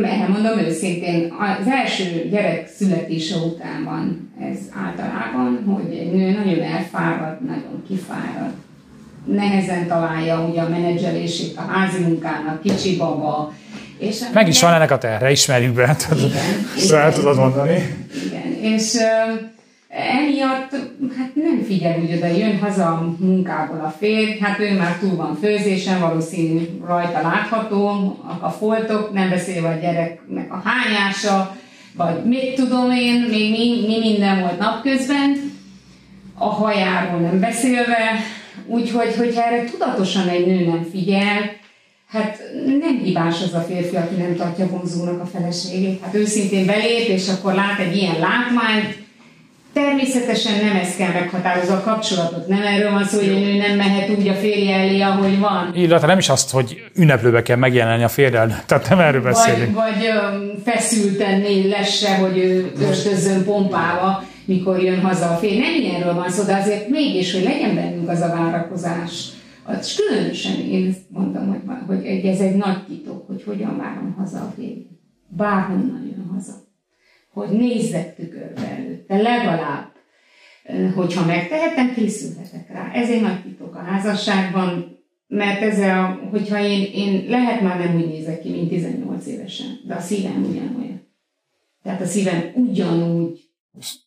[0.00, 6.62] Mert mondom őszintén, az első gyerek születése után van ez általában, hogy egy nő nagyon
[6.62, 8.52] elfárad, nagyon kifárad,
[9.24, 13.52] nehezen találja ugye a menedzselését a házi munkának, kicsi baba.
[14.02, 15.96] És Meg is van ennek a terre, ismerjük be.
[16.84, 17.96] Igen, el tudod mondani.
[18.26, 18.96] Igen, és
[19.88, 20.70] emiatt
[21.18, 25.16] hát nem figyel úgy oda, jön haza a munkából a férj, hát ő már túl
[25.16, 31.56] van főzésen, valószínű rajta látható, a, a foltok, nem beszélve a gyereknek a hányása,
[31.96, 35.52] vagy mit tudom én, még mi, mi minden volt napközben,
[36.38, 38.20] a hajáról nem beszélve,
[38.66, 41.60] Úgyhogy, hogyha erre tudatosan egy nő nem figyel,
[42.12, 42.38] hát
[42.80, 46.00] nem hibás az a férfi, aki nem tartja vonzónak a feleségét.
[46.02, 49.00] Hát őszintén belép, és akkor lát egy ilyen látmányt,
[49.72, 52.48] Természetesen nem ez kell meghatározza a kapcsolatot.
[52.48, 55.72] Nem erről van szó, hogy a nő nem mehet úgy a férje elé, ahogy van.
[55.74, 58.62] Illetve nem is azt, hogy ünneplőbe kell megjelenni a férjel.
[58.66, 59.74] Tehát nem erről beszélünk.
[59.74, 65.58] Vagy, vagy feszülten nél lesse, hogy ő öltözön pompába mikor jön haza a fél.
[65.58, 69.24] Nem ilyenről van szó, de azért mégis, hogy legyen bennünk az a várakozás.
[69.80, 74.40] És különösen én ezt mondtam, hogy, hogy ez egy nagy titok, hogy hogyan várom haza
[74.40, 74.76] a fél.
[75.28, 76.52] Bárhonnan jön haza.
[77.32, 79.92] Hogy nézzek tükörbe előtte, legalább.
[80.94, 82.90] Hogyha megtehetem, készülhetek rá.
[82.92, 88.06] Ez egy nagy titok a házasságban, mert ezzel, hogyha én, én lehet már nem úgy
[88.06, 91.08] nézek ki, mint 18 évesen, de a szívem ugyanolyan.
[91.82, 93.52] Tehát a szívem ugyanúgy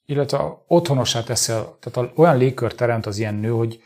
[0.06, 3.80] illetve otthonossá teszel, tehát olyan légkör teremt az ilyen nő, hogy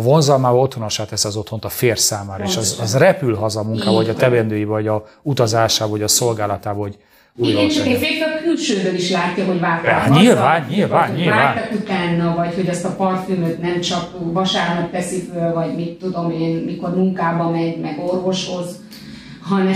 [0.00, 3.62] a vonzalmával otthonossá tesz az otthont a fér számára, és az, az repül haza a
[3.62, 6.98] munkába, vagy a tevendői, vagy a utazásába, vagy a szolgálatába, hogy
[7.36, 10.06] igen, csak egy férfi a külsőről is látja, hogy várták.
[10.06, 11.54] Ja, nyilván, nyilván, nyilván.
[11.54, 16.30] Vártak utána, vagy hogy azt a parfümöt nem csak vasárnap teszi föl, vagy mit tudom
[16.30, 18.80] én, mikor munkába megy, meg orvoshoz,
[19.42, 19.74] hanem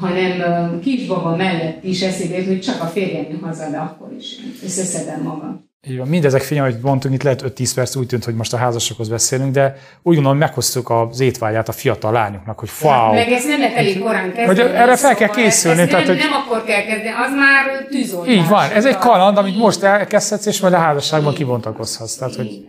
[0.00, 5.69] hanem kisbaba mellett is eszébe hogy csak a férjem haza, de akkor is összeszedem magam.
[5.88, 6.08] Így van.
[6.08, 9.52] Mindezek figyelme, hogy mondtunk, itt lehet 5-10 perc úgy tűnt, hogy most a házasokhoz beszélünk,
[9.52, 12.92] de úgy gondolom, meghoztuk az étvágyát a fiatal lányoknak, hogy wow.
[12.92, 14.46] Hát, meg ez nem lehet elég korán kezdeni.
[14.46, 15.86] Hogy erre fel kell szóval készülni.
[15.86, 16.24] Tehát, nem, hogy...
[16.24, 18.34] nem akkor kell kezdeni, az már tűzoltás.
[18.34, 22.16] Így van, ez egy kaland, amit most elkezdhetsz, és majd a házasságban kibontakozhatsz.
[22.16, 22.66] Tehát, hogy...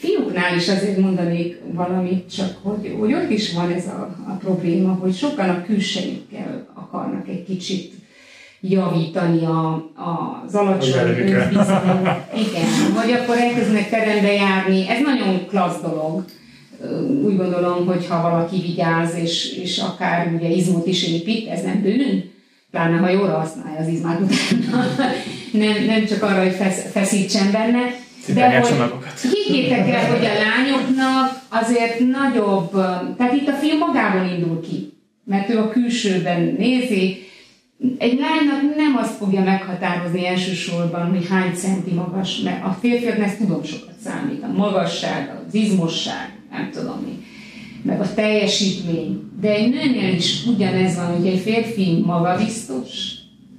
[0.00, 4.92] Fiúknál is azért mondanék valamit, csak hogy, hogy ott is van ez a, a probléma,
[4.92, 7.99] hogy sokan a külsejükkel akarnak egy kicsit
[8.60, 9.90] javítani a,
[10.44, 12.32] az alacsony önbizalmat.
[12.34, 14.88] Igen, vagy akkor elkezdenek terembe járni.
[14.88, 16.24] Ez nagyon klassz dolog.
[17.24, 21.82] Úgy gondolom, hogy ha valaki vigyáz, és, és akár ugye izmot is épít, ez nem
[21.82, 22.30] bűn.
[22.70, 24.86] pláne ha jóra használja az izmát utána,
[25.52, 27.80] nem, nem csak arra, hogy fesz, feszítsen benne,
[28.34, 28.70] de hogy
[29.32, 32.70] higgyétek el, hogy a lányoknak azért nagyobb,
[33.16, 34.92] tehát itt a film magában indul ki,
[35.24, 37.29] mert ő a külsőben nézi,
[37.98, 43.38] egy lánynak nem azt fogja meghatározni elsősorban, hogy hány centi magas, mert a férfiaknak ezt
[43.38, 47.24] tudom sokat számít, a magasság, az izmosság, nem tudom mi,
[47.82, 49.30] meg a teljesítmény.
[49.40, 53.14] De egy nőnél is ugyanez van, hogy egy férfi magabiztos,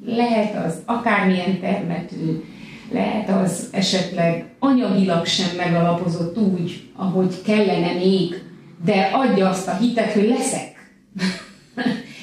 [0.06, 2.44] lehet az akármilyen termetű,
[2.92, 8.44] lehet az esetleg anyagilag sem megalapozott úgy, ahogy kellene még,
[8.86, 10.70] de adja azt a hitet, hogy leszek.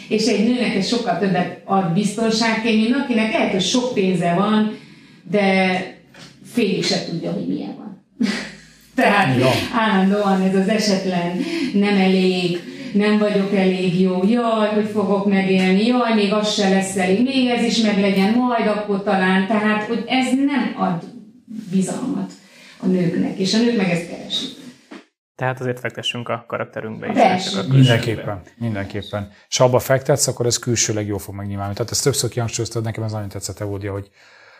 [0.09, 4.78] És egy nőnek ez sokkal többet ad biztonságként, mint akinek lehet, hogy sok pénze van,
[5.30, 5.80] de
[6.52, 8.04] félig se tudja, hogy milyen van.
[8.94, 9.50] Tehát ja.
[9.74, 11.40] állandóan ez az esetlen
[11.72, 12.61] nem elég,
[12.92, 17.48] nem vagyok elég jó, jaj, hogy fogok megélni, jaj, még az se lesz elég, még
[17.48, 19.46] ez is meg legyen, majd akkor talán.
[19.46, 21.02] Tehát, hogy ez nem ad
[21.70, 22.32] bizalmat
[22.80, 24.57] a nőknek, és a nők meg ezt keresik.
[25.39, 27.12] Tehát azért fektessünk a karakterünkbe is.
[27.12, 27.62] Persze.
[27.68, 29.32] Mindenképpen, mindenképpen.
[29.49, 31.76] És ha abba fektetsz, akkor ez külsőleg jól fog megnyilvánulni.
[31.76, 34.11] Tehát ezt többször kihangsúlyoztad, nekem ez nagyon tetszett, Evódia, hogy,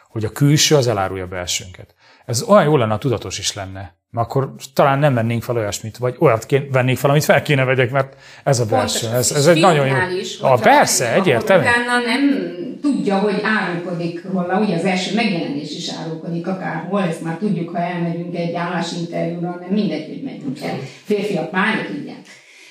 [0.09, 1.94] hogy a külső az elárulja a belsőnket.
[2.26, 3.96] Ez olyan jó lenne, tudatos is lenne.
[4.11, 7.64] Mert akkor talán nem vennénk fel olyasmit, vagy olyat kén, vennék fel, amit fel kéne
[7.64, 9.09] vegyek, mert ez a belső.
[9.09, 9.94] Ez, ez egy nagyon jó.
[10.20, 11.64] Is, a, persze, egyértelmű.
[11.64, 17.36] Utána nem tudja, hogy árulkodik róla, ugye az első megjelenés is árulkodik akárhol, ezt már
[17.36, 20.78] tudjuk, ha elmegyünk egy állásinterjúra, nem mindegy, hogy megyünk el.
[21.04, 22.22] Férfiak már igen.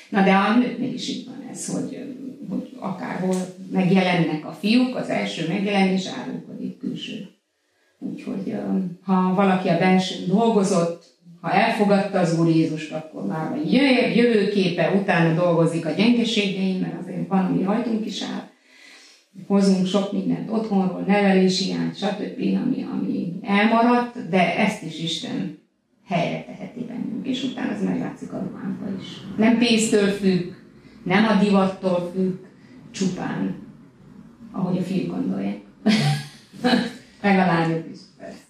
[0.10, 1.98] Na de a nőknél is itt van ez, hogy,
[2.50, 3.36] hogy akárhol
[3.72, 7.27] megjelennek a fiúk, az első megjelenés árulkodik külső.
[8.00, 8.56] Úgyhogy
[9.04, 11.06] ha valaki a belsőn dolgozott,
[11.42, 13.56] ha elfogadta az Úr Jézust, akkor már a
[14.16, 18.50] jövőképe utána dolgozik a gyengeségein, mert azért van, ami rajtunk is áll.
[19.48, 25.58] Hozunk sok mindent otthonról, neveléshiány, stb., ami, ami elmaradt, de ezt is Isten
[26.06, 29.08] helyre teheti bennünk, és utána ez meglátszik a ruhánkba is.
[29.38, 30.54] Nem pénztől függ,
[31.04, 32.34] nem a divattól függ,
[32.92, 33.56] csupán,
[34.52, 35.60] ahogy a fiúk gondolják.
[37.22, 37.87] Meg a lányok.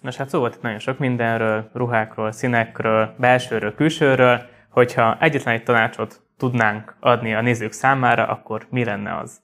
[0.00, 4.40] Nos, hát szó volt itt nagyon sok mindenről, ruhákról, színekről, belsőről, külsőről.
[4.70, 9.40] Hogyha egyetlen egy tanácsot tudnánk adni a nézők számára, akkor mi lenne az?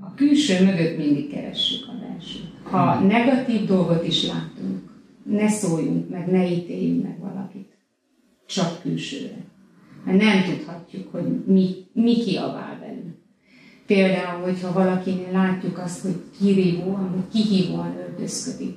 [0.00, 2.52] A külső mögött mindig keressük a belsőt.
[2.62, 3.06] Ha hmm.
[3.06, 4.92] negatív dolgot is látunk,
[5.22, 7.76] ne szóljunk meg, ne ítéljünk meg valakit.
[8.46, 9.36] Csak külsőre.
[10.04, 12.91] Mert nem tudhatjuk, hogy mi, mi kiabál belül.
[13.92, 18.76] Például, hogyha valakinél látjuk azt, hogy kirívóan, vagy kihívóan öltözködik.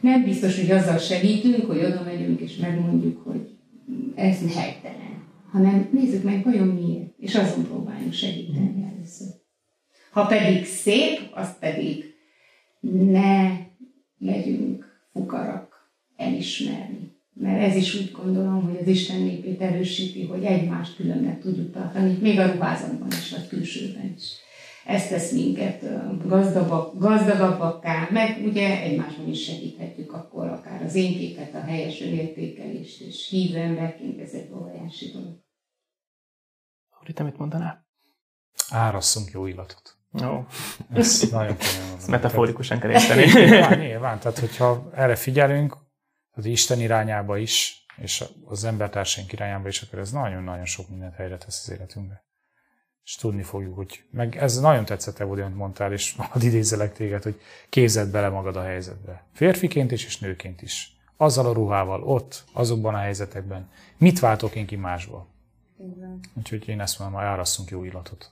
[0.00, 3.50] Nem biztos, hogy azzal segítünk, hogy oda megyünk és megmondjuk, hogy
[4.14, 9.26] ez helytelen, hanem nézzük meg, vajon miért, és azon próbáljunk segíteni először.
[10.10, 12.14] Ha pedig szép, azt pedig
[13.10, 13.48] ne
[14.18, 17.18] legyünk fukarak elismerni.
[17.34, 22.18] Mert ez is úgy gondolom, hogy az Isten népét erősíti, hogy egymást különnek tudjuk tartani,
[22.20, 24.48] még a ruházatban is, vagy külsőben is
[24.90, 25.80] ez tesz minket
[26.28, 33.00] gazdagabb, gazdagabbakká, meg ugye egymásban is segíthetjük akkor akár az én képet, a helyes önértékelést,
[33.00, 35.38] és hívő emberként ez egy óriási dolog.
[36.88, 37.86] Hogy te mit mondanál?
[38.70, 39.98] Árasszunk jó illatot.
[40.12, 40.46] Jó.
[40.92, 43.24] Ez nagyon komolyan Ezt metaforikusan kell érteni.
[43.24, 45.76] nyilván, nyilván, tehát hogyha erre figyelünk,
[46.30, 51.36] az Isten irányába is, és az embertársaink irányába is, akkor ez nagyon-nagyon sok mindent helyre
[51.36, 52.28] tesz az életünkbe
[53.04, 57.22] és tudni fogjuk, hogy meg ez nagyon tetszett, Evodi, amit mondtál, és hadd idézelek téged,
[57.22, 59.24] hogy képzeld bele magad a helyzetbe.
[59.32, 60.98] Férfiként is, és nőként is.
[61.16, 63.70] Azzal a ruhával, ott, azokban a helyzetekben.
[63.98, 65.26] Mit váltok én ki másból?
[65.78, 66.20] Igen.
[66.34, 68.30] Úgyhogy én ezt mondom, hogy árasszunk jó illatot.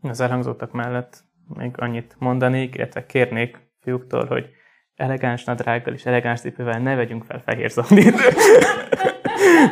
[0.00, 4.46] Az elhangzottak mellett még annyit mondanék, illetve kérnék fiúktól, hogy
[4.94, 8.14] elegáns nadrággal és elegáns cipővel ne vegyünk fel fehér zomnit.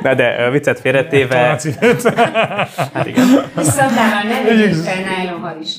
[0.02, 1.36] Na de viccet félretéve...
[1.36, 3.26] hát igen.
[3.54, 4.74] Viszont ne vegyünk
[5.42, 5.78] fel is.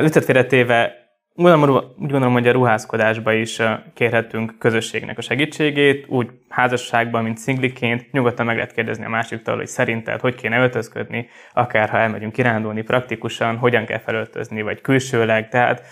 [0.00, 1.00] Viccet félretéve
[1.34, 3.58] Gondolom, úgy gondolom, hogy a ruházkodásba is
[3.94, 8.12] kérhetünk közösségnek a segítségét, úgy házasságban, mint szingliként.
[8.12, 12.82] Nyugodtan meg lehet kérdezni a másiktól, hogy szerinted hogy kéne öltözködni, akár ha elmegyünk kirándulni
[12.82, 15.48] praktikusan, hogyan kell felöltözni, vagy külsőleg.
[15.48, 15.82] Tehát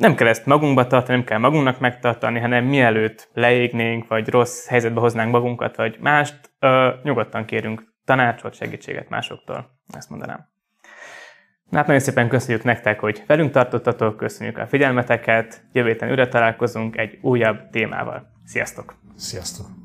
[0.00, 5.00] nem kell ezt magunkba tartani, nem kell magunknak megtartani, hanem mielőtt leégnénk, vagy rossz helyzetbe
[5.00, 9.78] hoznánk magunkat, vagy mást, ö, nyugodtan kérünk tanácsot, segítséget másoktól.
[9.92, 10.48] Ezt mondanám.
[11.70, 16.28] Na, hát nagyon szépen köszönjük nektek, hogy velünk tartottatok, köszönjük a figyelmeteket, jövő héten újra
[16.28, 18.32] találkozunk egy újabb témával.
[18.44, 18.94] Sziasztok!
[19.16, 19.79] Sziasztok!